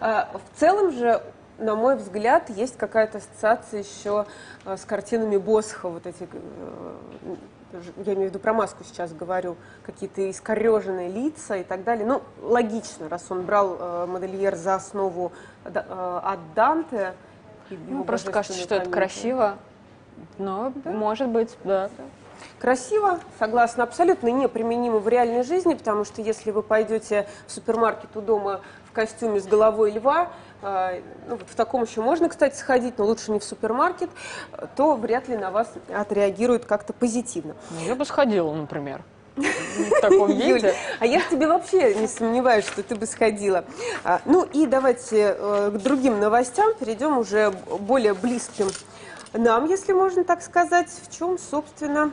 А, 0.00 0.28
В 0.34 0.58
целом 0.58 0.92
же, 0.92 1.22
на 1.58 1.74
мой 1.74 1.96
взгляд, 1.96 2.50
есть 2.50 2.76
какая-то 2.76 3.18
ассоциация 3.18 3.80
еще 3.80 4.26
а, 4.64 4.76
с 4.76 4.84
картинами 4.84 5.36
Босха, 5.38 5.88
вот 5.88 6.06
эти 6.06 6.28
э, 6.30 7.36
я 8.04 8.14
имею 8.14 8.28
в 8.28 8.30
виду 8.30 8.38
про 8.38 8.52
маску 8.52 8.84
сейчас 8.84 9.12
говорю, 9.12 9.56
какие-то 9.84 10.28
искореженные 10.30 11.08
лица 11.08 11.56
и 11.56 11.62
так 11.62 11.84
далее. 11.84 12.04
Ну, 12.06 12.22
логично, 12.42 13.08
раз 13.08 13.24
он 13.30 13.42
брал 13.42 13.76
э, 13.78 14.06
модельер 14.06 14.56
за 14.56 14.74
основу 14.74 15.32
да- 15.64 15.86
э, 15.88 16.20
от 16.24 16.54
Данте. 16.54 17.14
Ну, 17.70 18.04
просто 18.04 18.32
кажется, 18.32 18.58
что 18.58 18.74
это 18.74 18.90
красиво. 18.90 19.56
Но, 20.38 20.72
может 20.84 21.28
быть, 21.28 21.56
да. 21.64 21.88
Красиво, 22.58 23.20
согласна, 23.38 23.84
абсолютно 23.84 24.28
неприменимо 24.28 24.98
в 24.98 25.08
реальной 25.08 25.42
жизни, 25.42 25.74
потому 25.74 26.04
что 26.04 26.22
если 26.22 26.50
вы 26.50 26.62
пойдете 26.62 27.26
в 27.46 27.52
супермаркет 27.52 28.16
у 28.16 28.20
дома 28.20 28.60
в 28.84 28.92
костюме 28.92 29.40
с 29.40 29.46
головой 29.46 29.92
льва, 29.92 30.30
э, 30.62 31.00
ну, 31.28 31.36
вот 31.36 31.48
в 31.48 31.54
таком 31.54 31.82
еще 31.82 32.02
можно, 32.02 32.28
кстати, 32.28 32.56
сходить, 32.56 32.98
но 32.98 33.06
лучше 33.06 33.30
не 33.30 33.38
в 33.38 33.44
супермаркет, 33.44 34.10
то 34.76 34.94
вряд 34.94 35.28
ли 35.28 35.36
на 35.36 35.50
вас 35.50 35.72
отреагируют 35.88 36.64
как-то 36.64 36.92
позитивно. 36.92 37.54
Ну, 37.70 37.86
я 37.86 37.94
бы 37.94 38.04
сходила, 38.04 38.52
например. 38.52 39.02
В 39.36 40.00
таком 40.00 40.32
виде. 40.32 40.74
а 40.98 41.06
я 41.06 41.20
в 41.20 41.28
тебе 41.30 41.46
вообще 41.46 41.94
не 41.94 42.08
сомневаюсь, 42.08 42.66
что 42.66 42.82
ты 42.82 42.94
бы 42.94 43.06
сходила. 43.06 43.64
А, 44.04 44.20
ну 44.24 44.42
и 44.42 44.66
давайте 44.66 45.36
э, 45.38 45.70
к 45.72 45.78
другим 45.78 46.20
новостям 46.20 46.74
перейдем 46.74 47.16
уже 47.16 47.50
более 47.50 48.12
близким 48.12 48.66
нам, 49.32 49.66
если 49.66 49.92
можно 49.92 50.24
так 50.24 50.42
сказать. 50.42 50.88
В 51.02 51.16
чем, 51.16 51.38
собственно, 51.38 52.12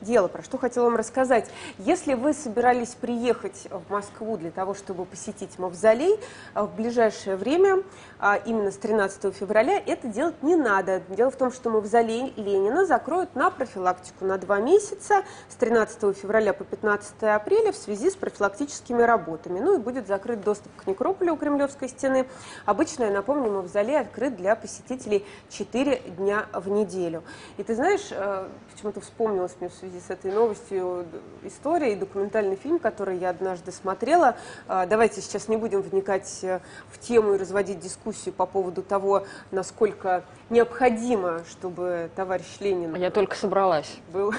дело, 0.00 0.28
про 0.28 0.42
что 0.42 0.58
хотела 0.58 0.84
вам 0.84 0.96
рассказать. 0.96 1.50
Если 1.78 2.14
вы 2.14 2.32
собирались 2.32 2.94
приехать 2.94 3.68
в 3.70 3.90
Москву 3.90 4.36
для 4.36 4.50
того, 4.50 4.74
чтобы 4.74 5.04
посетить 5.04 5.58
мавзолей, 5.58 6.18
а, 6.54 6.64
в 6.64 6.74
ближайшее 6.74 7.36
время, 7.36 7.82
а 8.18 8.36
именно 8.36 8.70
с 8.70 8.76
13 8.76 9.34
февраля, 9.34 9.82
это 9.84 10.08
делать 10.08 10.42
не 10.42 10.56
надо. 10.56 11.02
Дело 11.08 11.30
в 11.30 11.36
том, 11.36 11.52
что 11.52 11.70
мавзолей 11.70 12.32
Ленина 12.36 12.84
закроют 12.86 13.34
на 13.34 13.50
профилактику 13.50 14.24
на 14.24 14.38
два 14.38 14.58
месяца 14.58 15.22
с 15.48 15.54
13 15.56 16.16
февраля 16.16 16.52
по 16.52 16.64
15 16.64 17.22
апреля 17.22 17.72
в 17.72 17.76
связи 17.76 18.10
с 18.10 18.16
профилактическими 18.16 19.02
работами. 19.02 19.60
Ну 19.60 19.76
и 19.76 19.78
будет 19.78 20.06
закрыт 20.06 20.42
доступ 20.42 20.72
к 20.76 20.86
некрополю 20.86 21.34
у 21.34 21.36
Кремлевской 21.36 21.88
стены. 21.88 22.26
Обычно, 22.64 23.04
я 23.04 23.10
напомню, 23.10 23.50
мавзолей 23.50 23.98
открыт 23.98 24.36
для 24.36 24.56
посетителей 24.56 25.24
4 25.50 25.96
дня 26.16 26.46
в 26.52 26.68
неделю. 26.68 27.22
И 27.56 27.62
ты 27.62 27.74
знаешь, 27.74 28.08
э, 28.10 28.48
почему-то 28.72 29.00
вспомнилась 29.00 29.54
мне 29.60 29.68
в 29.68 29.74
связи 29.74 29.89
с 29.98 30.10
этой 30.10 30.30
новостью 30.30 31.06
история 31.42 31.92
и 31.92 31.96
документальный 31.96 32.56
фильм, 32.56 32.78
который 32.78 33.18
я 33.18 33.30
однажды 33.30 33.72
смотрела. 33.72 34.36
А, 34.68 34.86
Давайте 34.86 35.20
сейчас 35.20 35.48
не 35.48 35.56
будем 35.56 35.82
вникать 35.82 36.40
э, 36.42 36.60
в 36.90 36.98
тему 36.98 37.34
и 37.34 37.38
разводить 37.38 37.80
дискуссию 37.80 38.34
по 38.34 38.46
поводу 38.46 38.82
того, 38.82 39.24
насколько 39.50 40.24
необходимо, 40.50 41.42
чтобы 41.50 42.10
товарищ 42.14 42.46
Ленин 42.60 42.94
Я 42.94 43.10
только 43.10 43.36
собралась. 43.36 43.98
был, 44.12 44.32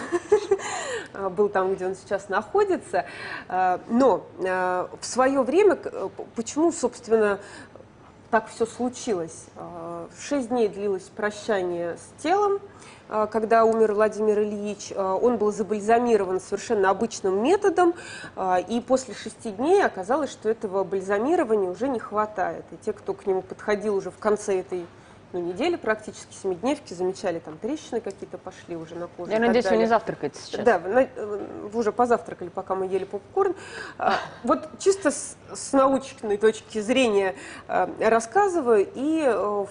а, 1.14 1.30
был 1.30 1.50
там, 1.50 1.74
где 1.74 1.88
он 1.88 1.96
сейчас 1.96 2.30
находится. 2.30 3.06
А, 3.48 3.82
Но 3.90 4.26
в 4.38 5.06
свое 5.06 5.42
время, 5.42 5.78
э, 5.84 6.10
почему, 6.36 6.72
собственно, 6.72 7.40
так 8.32 8.48
все 8.48 8.66
случилось? 8.66 9.46
А, 9.58 10.08
Шесть 10.18 10.50
дней 10.50 10.70
длилось 10.70 11.04
прощание 11.16 11.98
с 11.98 12.24
телом, 12.24 12.60
а, 13.10 13.28
когда 13.28 13.66
умер 13.66 13.94
Владимир 13.94 14.40
Ильич. 14.40 14.94
А, 14.96 15.16
Он 15.16 15.38
был 15.38 15.52
забальзамирован 15.52 16.40
совершенно 16.40 16.90
обычным 16.90 17.44
методом, 17.44 17.94
и 18.70 18.84
после 18.88 19.14
шести 19.14 19.52
дней 19.52 19.84
оказалось, 19.84 20.32
что 20.32 20.50
этого 20.50 20.84
бальзамирования 20.84 21.70
уже 21.70 21.90
не 21.90 22.00
хватает. 22.00 22.64
И 22.72 22.78
те, 22.78 22.94
кто 22.94 23.14
к 23.14 23.28
нему 23.28 23.42
подходил 23.42 23.96
уже 23.96 24.10
в 24.10 24.18
конце 24.18 24.62
этой 24.62 24.88
ну, 25.34 25.40
недели 25.40 25.76
практически, 25.76 26.34
семидневки, 26.34 26.94
замечали, 26.94 27.40
там 27.40 27.58
трещины 27.58 28.02
какие-то 28.02 28.38
пошли 28.38 28.76
уже 28.76 28.96
на 28.96 29.08
коже. 29.08 29.32
Я 29.32 29.40
надеюсь, 29.40 29.66
вы 29.66 29.72
далее. 29.72 29.86
не 29.86 29.90
завтракаете 29.90 30.40
сейчас. 30.42 30.66
Да, 30.66 30.80
вы, 30.80 31.10
вы 31.16 31.80
уже 31.80 31.92
позавтракали, 31.92 32.50
пока 32.50 32.76
мы 32.76 32.88
ели 32.88 33.06
попкорн. 33.06 33.56
А, 33.98 34.16
Вот 34.44 34.68
чисто 34.80 35.12
с, 35.12 35.38
с 35.54 35.74
научной 35.74 36.38
точки 36.38 36.80
зрения 36.82 37.36
э, 37.68 37.88
рассказываю, 38.10 38.88
и 38.94 39.24
э, 39.26 39.66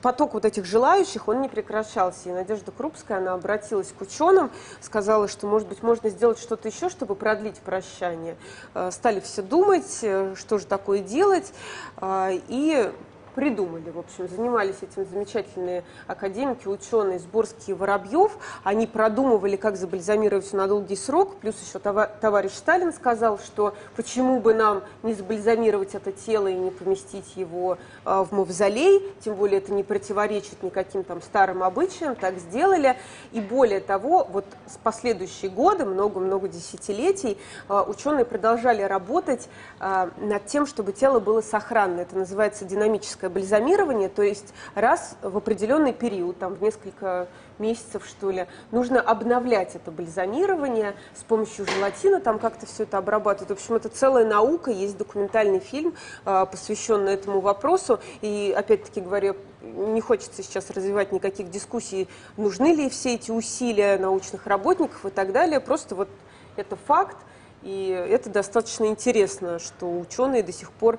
поток 0.00 0.34
вот 0.34 0.44
этих 0.44 0.64
желающих, 0.64 1.28
он 1.28 1.42
не 1.42 1.48
прекращался. 1.48 2.28
И 2.28 2.32
Надежда 2.32 2.72
Крупская, 2.72 3.18
она 3.18 3.34
обратилась 3.34 3.92
к 3.96 4.00
ученым, 4.00 4.50
сказала, 4.80 5.28
что, 5.28 5.46
может 5.46 5.68
быть, 5.68 5.82
можно 5.82 6.08
сделать 6.10 6.38
что-то 6.38 6.68
еще, 6.68 6.88
чтобы 6.88 7.14
продлить 7.14 7.58
прощание. 7.58 8.36
Э, 8.74 8.90
Стали 8.90 9.20
все 9.20 9.42
думать, 9.42 9.98
э, 10.02 10.34
что 10.36 10.58
же 10.58 10.66
такое 10.66 11.00
делать, 11.00 11.52
а, 11.96 12.30
и 12.48 12.90
придумали. 13.38 13.88
В 13.90 14.00
общем, 14.00 14.28
занимались 14.28 14.78
этим 14.82 15.06
замечательные 15.08 15.84
академики, 16.08 16.66
ученые 16.66 17.20
Сборский 17.20 17.72
и 17.72 17.72
Воробьев. 17.72 18.36
Они 18.64 18.84
продумывали, 18.88 19.54
как 19.54 19.76
забальзамировать 19.76 20.52
на 20.54 20.66
долгий 20.66 20.96
срок. 20.96 21.36
Плюс 21.36 21.54
еще 21.64 21.78
това- 21.78 22.08
товарищ 22.08 22.50
Сталин 22.50 22.92
сказал, 22.92 23.38
что 23.38 23.76
почему 23.94 24.40
бы 24.40 24.54
нам 24.54 24.82
не 25.04 25.14
забальзамировать 25.14 25.94
это 25.94 26.10
тело 26.10 26.48
и 26.48 26.54
не 26.54 26.72
поместить 26.72 27.36
его 27.36 27.78
а, 28.04 28.24
в 28.24 28.32
мавзолей. 28.32 29.14
Тем 29.20 29.36
более 29.36 29.58
это 29.58 29.72
не 29.72 29.84
противоречит 29.84 30.64
никаким 30.64 31.04
там 31.04 31.22
старым 31.22 31.62
обычаям. 31.62 32.16
Так 32.16 32.38
сделали. 32.38 32.96
И 33.30 33.40
более 33.40 33.78
того, 33.78 34.26
вот 34.28 34.46
с 34.66 34.78
последующие 34.78 35.48
годы, 35.48 35.84
много-много 35.84 36.48
десятилетий, 36.48 37.38
а, 37.68 37.84
ученые 37.84 38.24
продолжали 38.24 38.82
работать 38.82 39.48
а, 39.78 40.10
над 40.16 40.44
тем, 40.46 40.66
чтобы 40.66 40.92
тело 40.92 41.20
было 41.20 41.40
сохранно. 41.40 42.00
Это 42.00 42.18
называется 42.18 42.64
динамическое 42.64 43.27
бальзамирование, 43.30 44.08
то 44.08 44.22
есть 44.22 44.54
раз 44.74 45.16
в 45.22 45.36
определенный 45.36 45.92
период, 45.92 46.38
там 46.38 46.54
в 46.54 46.62
несколько 46.62 47.28
месяцев, 47.58 48.06
что 48.06 48.30
ли, 48.30 48.46
нужно 48.70 49.00
обновлять 49.00 49.74
это 49.74 49.90
бальзамирование 49.90 50.94
с 51.14 51.22
помощью 51.24 51.66
желатина, 51.66 52.20
там 52.20 52.38
как-то 52.38 52.66
все 52.66 52.84
это 52.84 52.98
обрабатывают. 52.98 53.50
В 53.50 53.62
общем, 53.62 53.74
это 53.74 53.88
целая 53.88 54.24
наука, 54.24 54.70
есть 54.70 54.96
документальный 54.96 55.60
фильм, 55.60 55.94
а, 56.24 56.46
посвященный 56.46 57.14
этому 57.14 57.40
вопросу. 57.40 58.00
И, 58.20 58.54
опять-таки 58.56 59.00
говорю, 59.00 59.36
не 59.60 60.00
хочется 60.00 60.42
сейчас 60.42 60.70
развивать 60.70 61.12
никаких 61.12 61.50
дискуссий, 61.50 62.08
нужны 62.36 62.74
ли 62.74 62.88
все 62.88 63.14
эти 63.14 63.30
усилия 63.30 63.98
научных 63.98 64.46
работников 64.46 65.04
и 65.04 65.10
так 65.10 65.32
далее. 65.32 65.60
Просто 65.60 65.94
вот 65.94 66.08
это 66.56 66.76
факт, 66.76 67.16
и 67.62 67.88
это 67.88 68.30
достаточно 68.30 68.84
интересно, 68.86 69.58
что 69.58 69.86
ученые 69.98 70.42
до 70.42 70.52
сих 70.52 70.70
пор 70.70 70.98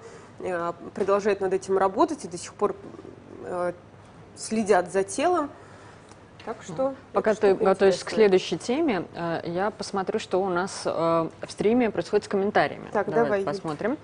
продолжают 0.94 1.42
над 1.42 1.54
этим 1.54 1.78
работать 1.78 2.26
и 2.26 2.28
до 2.28 2.38
сих 2.38 2.54
пор 2.54 2.76
э, 3.44 3.74
следят 4.36 4.92
за 4.92 5.04
телом. 5.04 5.50
Так 6.46 6.64
что... 6.64 6.96
Пока 7.14 7.36
ты 7.36 7.54
готовишься 7.54 8.06
к 8.06 8.08
интересная. 8.08 8.16
следующей 8.16 8.58
теме, 8.58 9.06
э, 9.14 9.42
я 9.46 9.72
посмотрю, 9.72 10.20
что 10.20 10.42
у 10.42 10.50
нас 10.50 10.84
э, 10.86 10.90
в 10.90 11.52
стриме 11.52 11.90
происходит 11.92 12.26
с 12.26 12.28
комментариями. 12.28 12.90
Так, 12.92 13.08
Давай 13.08 13.24
давай, 13.24 13.44
посмотрим. 13.44 13.98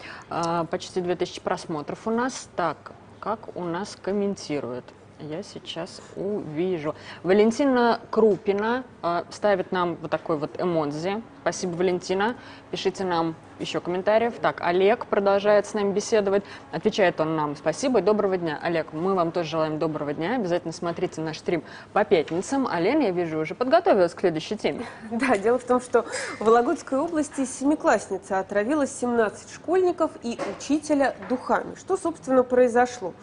Почти 0.70 1.02
2000 1.02 1.42
просмотров 1.42 2.06
у 2.08 2.12
нас. 2.12 2.50
Так, 2.56 2.92
как 3.20 3.56
у 3.56 3.64
нас 3.64 3.98
комментируют? 4.02 4.86
Я 5.20 5.44
сейчас 5.44 6.02
увижу. 6.18 6.94
Валентина 7.24 8.02
Крупина 8.12 8.84
э, 9.02 9.24
ставит 9.30 9.72
нам 9.72 9.96
вот 9.96 10.12
такой 10.12 10.38
вот 10.38 10.60
эмодзи. 10.60 11.24
Спасибо, 11.42 11.76
Валентина. 11.76 12.36
Пишите 12.70 13.06
нам 13.06 13.36
еще 13.60 13.80
комментариев. 13.80 14.34
Так, 14.42 14.62
Олег 14.62 15.06
продолжает 15.06 15.66
с 15.66 15.74
нами 15.74 15.94
беседовать. 15.94 16.44
Отвечает 16.72 17.20
он 17.20 17.36
нам 17.36 17.56
спасибо 17.56 18.00
и 18.00 18.02
доброго 18.02 18.38
дня. 18.38 18.60
Олег, 18.62 18.94
мы 18.94 19.14
вам 19.14 19.32
тоже 19.32 19.50
желаем 19.50 19.80
доброго 19.80 20.14
дня. 20.14 20.36
Обязательно 20.36 20.74
смотрите 20.74 21.22
наш 21.22 21.40
стрим 21.40 21.64
по 21.94 22.04
пятницам. 22.04 22.68
А 22.70 22.80
Лена, 22.80 23.04
я 23.04 23.12
вижу, 23.12 23.40
уже 23.40 23.56
подготовилась 23.56 24.14
к 24.14 24.20
следующей 24.20 24.58
теме. 24.58 24.86
Да, 25.12 25.38
дело 25.38 25.58
в 25.58 25.64
том, 25.64 25.80
что 25.82 26.04
в 26.40 26.42
Вологодской 26.42 27.00
области 27.00 27.46
семиклассница 27.46 28.40
отравила 28.40 28.86
17 28.86 29.54
школьников 29.54 30.12
и 30.24 30.38
учителя 30.58 31.16
духами. 31.30 31.76
Что, 31.76 31.98
собственно, 31.98 32.44
произошло? 32.44 33.14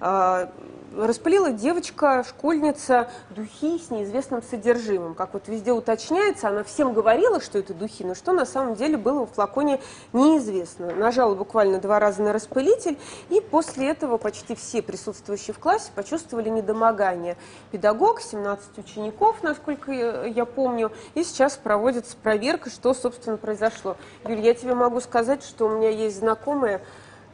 А, 0.00 0.50
Распылила 0.96 1.52
девочка, 1.52 2.24
школьница, 2.26 3.10
духи 3.30 3.78
с 3.78 3.90
неизвестным 3.90 4.42
содержимым. 4.42 5.14
Как 5.14 5.34
вот 5.34 5.46
везде 5.46 5.72
уточняется, 5.72 6.48
она 6.48 6.64
всем 6.64 6.94
говорила, 6.94 7.42
что 7.42 7.58
это 7.58 7.74
духи, 7.74 8.04
но 8.04 8.14
что 8.14 8.32
на 8.32 8.46
самом 8.46 8.74
деле 8.74 8.96
было 8.96 9.26
в 9.26 9.32
флаконе 9.32 9.67
неизвестно. 10.12 10.94
Нажала 10.94 11.34
буквально 11.34 11.78
два 11.78 11.98
раза 11.98 12.22
на 12.22 12.32
распылитель, 12.32 12.98
и 13.28 13.40
после 13.40 13.90
этого 13.90 14.18
почти 14.18 14.54
все 14.54 14.82
присутствующие 14.82 15.54
в 15.54 15.58
классе 15.58 15.90
почувствовали 15.94 16.48
недомогание. 16.48 17.36
Педагог, 17.70 18.20
17 18.20 18.78
учеников, 18.78 19.42
насколько 19.42 19.92
я 19.92 20.38
я 20.38 20.44
помню, 20.44 20.92
и 21.14 21.24
сейчас 21.24 21.56
проводится 21.56 22.16
проверка, 22.16 22.70
что, 22.70 22.94
собственно, 22.94 23.36
произошло. 23.36 23.96
Юль, 24.26 24.40
я 24.40 24.54
тебе 24.54 24.74
могу 24.74 25.00
сказать, 25.00 25.42
что 25.42 25.66
у 25.66 25.70
меня 25.70 25.90
есть 25.90 26.18
знакомые, 26.18 26.80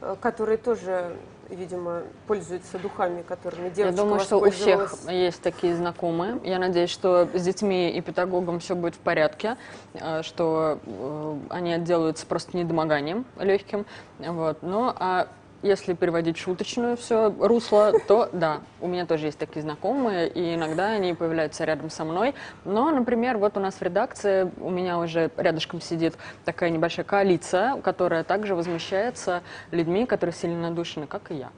э, 0.01 0.17
которые 0.21 0.59
тоже, 0.59 1.17
видимо, 1.51 2.03
пользуются 2.27 2.79
духами, 2.79 3.23
которыми 3.23 3.71
девочка 3.71 3.83
Я 3.83 3.93
думаю, 3.93 4.21
что 4.21 4.39
у 4.39 4.51
всех 4.51 4.95
есть 5.09 5.43
такие 5.43 5.77
знакомые. 5.77 6.39
Я 6.45 6.59
надеюсь, 6.59 6.91
что 6.91 7.29
с 7.33 7.43
детьми 7.43 7.91
и 7.91 8.01
педагогом 8.01 8.61
все 8.61 8.75
будет 8.75 8.95
в 8.95 8.99
порядке, 8.99 9.57
э, 9.95 10.23
что 10.23 10.79
э, 10.85 11.39
они 11.51 11.73
отделаются 11.73 12.27
просто 12.27 12.57
недомоганием 12.57 13.25
легким. 13.39 13.87
Вот. 14.19 14.59
Ну, 14.63 14.93
а 14.97 15.29
если 15.65 15.95
переводить 15.95 16.37
шуточную 16.37 16.97
все 16.97 17.35
русло, 17.41 17.93
то 18.07 18.29
да, 18.33 18.61
у 18.81 18.87
меня 18.87 19.07
тоже 19.07 19.27
есть 19.27 19.39
такие 19.39 19.63
знакомые, 19.63 20.29
и 20.29 20.55
иногда 20.55 20.91
они 20.91 21.15
появляются 21.15 21.65
рядом 21.65 21.91
со 21.91 22.05
мной. 22.05 22.35
Но, 22.65 22.91
например, 22.91 23.39
вот 23.39 23.57
у 23.57 23.61
нас 23.61 23.77
в 23.77 23.83
редакции, 23.83 24.51
у 24.61 24.71
меня 24.71 24.99
уже 24.99 25.31
рядышком 25.37 25.81
сидит 25.81 26.15
такая 26.45 26.71
небольшая 26.71 27.05
коалиция, 27.05 27.81
которая 27.81 28.25
также 28.25 28.55
возмущается 28.55 29.43
людьми, 29.71 30.07
которые 30.07 30.35
сильно 30.35 30.61
надушены, 30.69 31.07
как 31.07 31.31
и 31.31 31.37
я. 31.37 31.51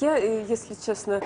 Я, 0.00 0.18
э, 0.18 0.44
если 0.48 0.74
честно, 0.74 1.20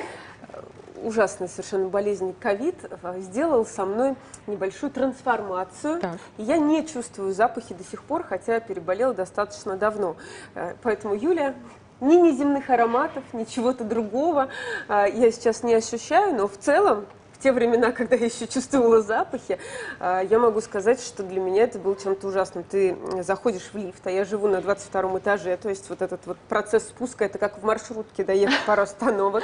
ужасная 1.02 1.48
совершенно 1.48 1.88
болезнь 1.88 2.34
ковид 2.38 2.76
э, 3.02 3.20
сделал 3.20 3.66
со 3.66 3.84
мной 3.84 4.14
небольшую 4.46 4.90
трансформацию. 4.90 6.00
Так. 6.00 6.18
И 6.38 6.42
я 6.42 6.58
не 6.58 6.86
чувствую 6.86 7.32
запахи 7.32 7.74
до 7.74 7.84
сих 7.84 8.02
пор, 8.02 8.24
хотя 8.24 8.60
переболела 8.60 9.14
достаточно 9.14 9.76
давно. 9.76 10.16
Э, 10.54 10.74
Поэтому, 10.82 11.14
Юля, 11.14 11.54
ни 12.00 12.16
неземных 12.16 12.68
ароматов, 12.70 13.24
ни 13.32 13.44
чего-то 13.44 13.84
другого 13.84 14.48
э, 14.88 15.06
я 15.14 15.30
сейчас 15.30 15.62
не 15.62 15.74
ощущаю, 15.74 16.34
но 16.34 16.48
в 16.48 16.56
целом 16.56 17.06
те 17.42 17.52
времена, 17.52 17.92
когда 17.92 18.16
я 18.16 18.26
еще 18.26 18.46
чувствовала 18.46 19.02
запахи, 19.02 19.58
э, 20.00 20.22
я 20.30 20.38
могу 20.38 20.60
сказать, 20.60 21.00
что 21.00 21.22
для 21.22 21.40
меня 21.40 21.64
это 21.64 21.78
было 21.78 21.96
чем-то 21.96 22.28
ужасным. 22.28 22.64
Ты 22.64 22.96
заходишь 23.20 23.70
в 23.72 23.76
лифт, 23.76 24.06
а 24.06 24.10
я 24.10 24.24
живу 24.24 24.48
на 24.48 24.60
22 24.60 25.18
этаже, 25.18 25.56
то 25.56 25.68
есть 25.68 25.88
вот 25.88 26.02
этот 26.02 26.24
вот 26.26 26.38
процесс 26.48 26.84
спуска, 26.84 27.24
это 27.24 27.38
как 27.38 27.58
в 27.58 27.64
маршрутке 27.64 28.24
доехать 28.24 28.64
пару 28.66 28.82
остановок. 28.82 29.42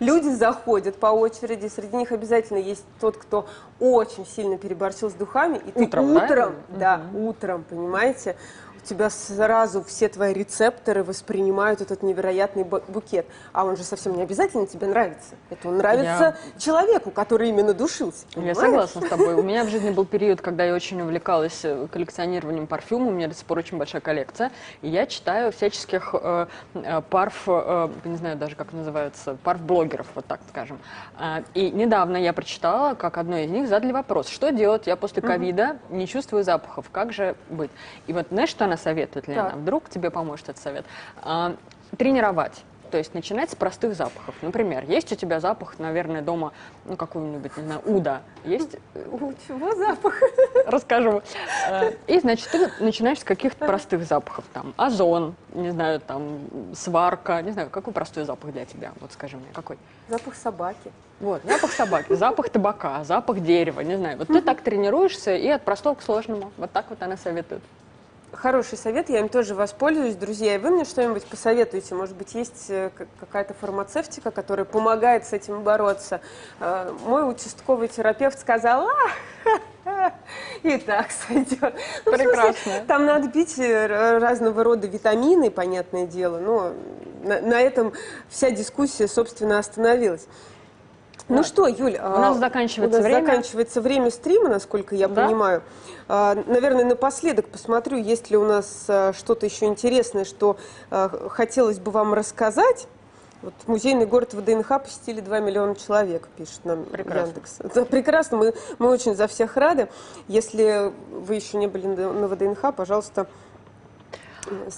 Люди 0.00 0.28
заходят 0.28 0.96
по 0.96 1.08
очереди, 1.08 1.68
среди 1.68 1.96
них 1.96 2.12
обязательно 2.12 2.58
есть 2.58 2.84
тот, 3.00 3.16
кто 3.16 3.46
очень 3.78 4.26
сильно 4.26 4.56
переборщил 4.56 5.10
с 5.10 5.14
духами, 5.14 5.58
и 5.58 5.72
ты 5.72 5.84
Утром, 5.84 6.14
да? 6.14 6.24
утром, 6.24 6.54
да, 6.68 7.00
утром, 7.14 7.64
понимаете, 7.68 8.36
тебя 8.84 9.10
сразу 9.10 9.82
все 9.82 10.08
твои 10.08 10.32
рецепторы 10.32 11.02
воспринимают 11.02 11.80
этот 11.80 12.02
невероятный 12.02 12.62
бу- 12.62 12.82
букет. 12.88 13.26
А 13.52 13.64
он 13.64 13.76
же 13.76 13.82
совсем 13.82 14.16
не 14.16 14.22
обязательно 14.22 14.66
тебе 14.66 14.86
нравится. 14.86 15.34
Это 15.50 15.68
он 15.68 15.78
нравится 15.78 16.36
человеку, 16.58 17.10
который 17.10 17.48
именно 17.48 17.74
душился. 17.74 18.26
Я 18.30 18.54
понимаешь? 18.54 18.58
согласна 18.58 19.00
с 19.02 19.08
тобой. 19.08 19.34
У 19.34 19.42
меня 19.42 19.64
в 19.64 19.68
жизни 19.68 19.90
был 19.90 20.04
период, 20.04 20.40
когда 20.40 20.64
я 20.64 20.74
очень 20.74 21.00
увлекалась 21.00 21.60
э, 21.64 21.86
коллекционированием 21.90 22.66
парфюма. 22.66 23.08
У 23.08 23.10
меня 23.10 23.28
до 23.28 23.34
сих 23.34 23.44
пор 23.46 23.58
очень 23.58 23.78
большая 23.78 24.00
коллекция. 24.00 24.50
И 24.82 24.88
я 24.88 25.06
читаю 25.06 25.52
всяческих 25.52 26.14
э, 26.14 26.46
э, 26.74 27.00
парф, 27.08 27.44
э, 27.46 27.88
не 28.04 28.16
знаю 28.16 28.36
даже, 28.36 28.56
как 28.56 28.72
называется, 28.72 29.36
парф-блогеров, 29.42 30.06
вот 30.14 30.26
так 30.26 30.40
скажем. 30.48 30.78
А, 31.16 31.42
И 31.54 31.70
недавно 31.70 32.16
я 32.16 32.32
прочитала, 32.32 32.94
как 32.94 33.18
одной 33.18 33.44
из 33.44 33.50
них 33.50 33.68
задали 33.68 33.92
вопрос, 33.92 34.28
что 34.28 34.50
делать, 34.50 34.86
я 34.86 34.96
после 34.96 35.22
ковида 35.22 35.78
не 35.90 36.06
чувствую 36.06 36.44
запахов, 36.44 36.86
как 36.90 37.12
же 37.12 37.36
быть? 37.50 37.70
И 38.06 38.12
вот 38.12 38.26
знаешь, 38.30 38.50
что 38.50 38.64
она 38.64 38.73
советует, 38.76 39.28
Лена? 39.28 39.50
Так. 39.50 39.54
Вдруг 39.56 39.88
тебе 39.88 40.10
поможет 40.10 40.48
этот 40.48 40.62
совет? 40.62 40.84
А, 41.22 41.54
Тренировать. 41.98 42.64
То 42.90 42.98
есть 42.98 43.12
начинать 43.12 43.50
с 43.50 43.56
простых 43.56 43.96
запахов. 43.96 44.36
Например, 44.40 44.84
есть 44.86 45.10
у 45.10 45.16
тебя 45.16 45.40
запах, 45.40 45.80
наверное, 45.80 46.22
дома, 46.22 46.52
ну, 46.84 46.96
какой-нибудь, 46.96 47.56
не 47.56 47.64
знаю, 47.64 47.80
уда. 47.86 48.22
Есть? 48.44 48.76
У 49.10 49.32
чего 49.48 49.74
запах? 49.74 50.14
Расскажу. 50.66 51.20
Э, 51.68 51.92
И, 52.06 52.20
значит, 52.20 52.48
ты 52.52 52.70
начинаешь 52.78 53.18
с 53.18 53.24
каких-то 53.24 53.66
простых 53.66 54.04
запахов. 54.04 54.44
Там, 54.52 54.74
озон, 54.76 55.34
не 55.54 55.70
знаю, 55.70 55.98
там, 55.98 56.38
сварка. 56.74 57.42
Не 57.42 57.50
знаю, 57.50 57.68
какой 57.68 57.92
простой 57.92 58.24
запах 58.26 58.52
для 58.52 58.64
тебя? 58.64 58.92
Вот 59.00 59.10
скажи 59.12 59.38
мне, 59.38 59.46
какой? 59.52 59.76
Запах 60.08 60.36
собаки. 60.36 60.92
Вот, 61.18 61.42
запах 61.44 61.72
собаки, 61.72 62.12
запах 62.14 62.48
табака, 62.50 63.02
запах 63.02 63.40
дерева, 63.40 63.80
не 63.80 63.96
знаю. 63.96 64.18
Вот 64.18 64.28
ты 64.28 64.40
так 64.40 64.60
тренируешься 64.60 65.34
и 65.34 65.48
от 65.48 65.62
простого 65.62 65.94
к 65.96 66.02
сложному. 66.02 66.52
Вот 66.58 66.70
так 66.70 66.86
вот 66.90 67.02
она 67.02 67.16
советует. 67.16 67.62
Хороший 68.36 68.78
совет, 68.78 69.08
я 69.10 69.20
им 69.20 69.28
тоже 69.28 69.54
воспользуюсь, 69.54 70.16
друзья. 70.16 70.56
И 70.56 70.58
вы 70.58 70.70
мне 70.70 70.84
что-нибудь 70.84 71.24
посоветуете? 71.24 71.94
Может 71.94 72.16
быть, 72.16 72.34
есть 72.34 72.66
э, 72.68 72.90
какая-то 73.20 73.54
фармацевтика, 73.54 74.30
которая 74.30 74.64
помогает 74.64 75.26
с 75.26 75.32
этим 75.32 75.62
бороться? 75.62 76.20
Э, 76.60 76.92
Мой 77.04 77.28
участковый 77.30 77.88
терапевт 77.88 78.38
сказал, 78.38 78.88
а, 79.84 80.12
и 80.62 80.78
так 80.78 81.08
сойдет. 81.10 81.60
Ну, 81.60 82.12
в 82.12 82.16
смысле, 82.16 82.24
Прекрасно. 82.24 82.72
Там 82.86 83.06
надо 83.06 83.28
пить 83.30 83.58
э, 83.58 84.18
разного 84.18 84.64
рода 84.64 84.86
витамины, 84.86 85.50
понятное 85.50 86.06
дело, 86.06 86.38
но 86.38 86.72
на, 87.22 87.40
на 87.40 87.60
этом 87.60 87.92
вся 88.28 88.50
дискуссия, 88.50 89.06
собственно, 89.06 89.58
остановилась. 89.58 90.26
Ну 91.28 91.38
Так. 91.38 91.46
что, 91.46 91.66
Юль, 91.66 91.96
У 91.96 92.18
нас 92.18 92.38
заканчивается 92.38 92.98
у 92.98 93.00
нас 93.02 93.10
время. 93.10 93.26
заканчивается 93.26 93.80
время 93.80 94.10
стрима, 94.10 94.48
насколько 94.48 94.94
я 94.94 95.08
Да. 95.08 95.24
понимаю. 95.26 95.62
А, 96.08 96.34
Наверное, 96.46 96.84
напоследок 96.84 97.48
посмотрю, 97.48 97.96
есть 97.98 98.30
ли 98.30 98.36
у 98.36 98.44
нас 98.44 98.84
а, 98.88 99.12
что-то 99.14 99.46
еще 99.46 99.66
интересное, 99.66 100.24
что 100.24 100.56
а, 100.90 101.28
хотелось 101.30 101.78
бы 101.78 101.90
вам 101.90 102.12
рассказать. 102.14 102.86
Вот 103.42 103.52
музейный 103.66 104.06
город 104.06 104.32
ВДНХ 104.32 104.68
посетили 104.82 105.20
2 105.20 105.40
миллиона 105.40 105.74
человек, 105.76 106.28
пишет 106.36 106.64
нам 106.64 106.84
Прекрасно. 106.84 107.26
Яндекс. 107.28 107.56
Это 107.60 107.84
прекрасно, 107.84 108.36
мы, 108.38 108.54
мы 108.78 108.88
очень 108.88 109.14
за 109.14 109.26
всех 109.26 109.56
рады. 109.58 109.88
Если 110.28 110.92
вы 111.10 111.34
еще 111.34 111.58
не 111.58 111.66
были 111.66 111.86
на 111.86 112.26
ВДНХ, 112.28 112.74
пожалуйста, 112.74 113.26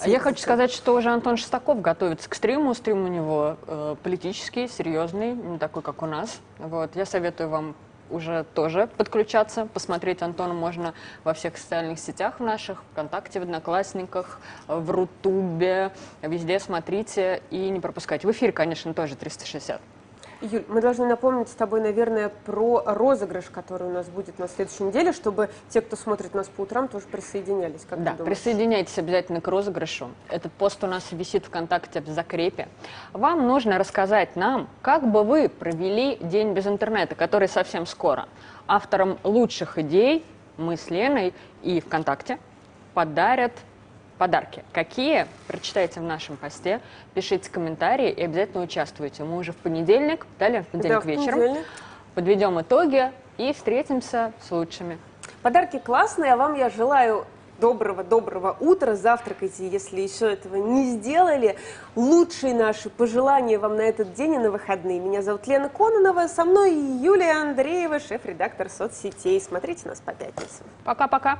Я 0.05 0.19
хочу 0.19 0.41
сказать, 0.41 0.71
что 0.71 0.95
уже 0.95 1.09
Антон 1.09 1.37
Шестаков 1.37 1.81
готовится 1.81 2.29
к 2.29 2.35
стриму. 2.35 2.73
Стрим 2.73 3.05
у 3.05 3.07
него 3.07 3.57
э, 3.67 3.95
политический, 4.01 4.67
серьезный, 4.67 5.33
не 5.33 5.57
такой, 5.57 5.81
как 5.81 6.01
у 6.01 6.05
нас. 6.05 6.39
Вот. 6.57 6.95
Я 6.95 7.05
советую 7.05 7.49
вам 7.49 7.75
уже 8.09 8.45
тоже 8.53 8.87
подключаться. 8.97 9.65
Посмотреть 9.65 10.21
Антона 10.21 10.53
можно 10.53 10.93
во 11.23 11.33
всех 11.33 11.57
социальных 11.57 11.99
сетях 11.99 12.39
в 12.39 12.43
наших, 12.43 12.83
ВКонтакте, 12.91 13.39
в 13.39 13.43
Одноклассниках, 13.43 14.39
в 14.67 14.89
Рутубе. 14.91 15.91
Везде 16.21 16.59
смотрите 16.59 17.41
и 17.49 17.69
не 17.69 17.79
пропускайте. 17.79 18.27
В 18.27 18.31
эфире, 18.31 18.51
конечно, 18.51 18.93
тоже 18.93 19.15
360. 19.15 19.81
Юль, 20.41 20.63
мы 20.67 20.81
должны 20.81 21.07
напомнить 21.07 21.49
с 21.49 21.53
тобой, 21.53 21.81
наверное, 21.81 22.29
про 22.29 22.83
розыгрыш, 22.85 23.45
который 23.45 23.87
у 23.87 23.91
нас 23.91 24.07
будет 24.07 24.37
на 24.37 24.47
следующей 24.47 24.83
неделе, 24.83 25.11
чтобы 25.11 25.49
те, 25.69 25.81
кто 25.81 25.95
смотрит 25.95 26.35
нас 26.35 26.47
по 26.47 26.61
утрам, 26.61 26.87
тоже 26.87 27.05
присоединялись. 27.07 27.85
Как 27.89 28.03
Да, 28.03 28.11
присоединяйтесь 28.13 28.97
обязательно 28.99 29.41
к 29.41 29.47
розыгрышу. 29.47 30.09
Этот 30.29 30.51
пост 30.53 30.83
у 30.83 30.87
нас 30.87 31.11
висит 31.11 31.45
ВКонтакте 31.45 32.01
в 32.01 32.07
закрепе. 32.09 32.67
Вам 33.13 33.47
нужно 33.47 33.79
рассказать 33.79 34.35
нам, 34.35 34.67
как 34.81 35.09
бы 35.09 35.23
вы 35.23 35.49
провели 35.49 36.17
день 36.17 36.53
без 36.53 36.67
интернета, 36.67 37.15
который 37.15 37.47
совсем 37.47 37.87
скоро. 37.87 38.27
Авторам 38.67 39.17
лучших 39.23 39.79
идей 39.79 40.23
мы 40.57 40.77
с 40.77 40.89
Леной 40.91 41.33
и 41.63 41.79
ВКонтакте 41.81 42.37
подарят 42.93 43.53
подарки. 44.17 44.63
Какие? 44.73 45.27
Прочитайте 45.47 45.99
в 45.99 46.03
нашем 46.03 46.37
посте, 46.37 46.81
пишите 47.13 47.49
комментарии 47.49 48.09
и 48.09 48.23
обязательно 48.23 48.63
участвуйте. 48.63 49.23
Мы 49.23 49.37
уже 49.37 49.51
в 49.51 49.57
понедельник, 49.57 50.25
далее 50.39 50.63
в 50.63 50.67
понедельник 50.67 50.97
Да, 50.97 51.01
в 51.01 51.05
вечером, 51.05 51.39
понедельник. 51.39 51.65
подведем 52.15 52.61
итоги 52.61 53.11
и 53.37 53.53
встретимся 53.53 54.33
с 54.41 54.51
лучшими. 54.51 54.97
Подарки 55.41 55.79
классные, 55.79 56.33
а 56.33 56.37
вам 56.37 56.55
я 56.55 56.69
желаю 56.69 57.25
доброго-доброго 57.59 58.55
утра. 58.59 58.95
Завтракайте, 58.95 59.67
если 59.67 60.01
еще 60.01 60.31
этого 60.31 60.55
не 60.57 60.91
сделали. 60.91 61.57
Лучшие 61.95 62.53
наши 62.53 62.89
пожелания 62.89 63.57
вам 63.57 63.75
на 63.77 63.81
этот 63.81 64.13
день 64.13 64.35
и 64.35 64.37
на 64.37 64.51
выходные. 64.51 64.99
Меня 64.99 65.21
зовут 65.21 65.47
Лена 65.47 65.69
Кононова, 65.69 66.27
со 66.27 66.45
мной 66.45 66.73
Юлия 66.75 67.33
Андреева, 67.41 67.99
шеф-редактор 67.99 68.69
соцсетей. 68.69 69.41
Смотрите 69.41 69.87
нас 69.87 69.99
по 70.01 70.11
пятницам. 70.13 70.67
Пока-пока. 70.83 71.39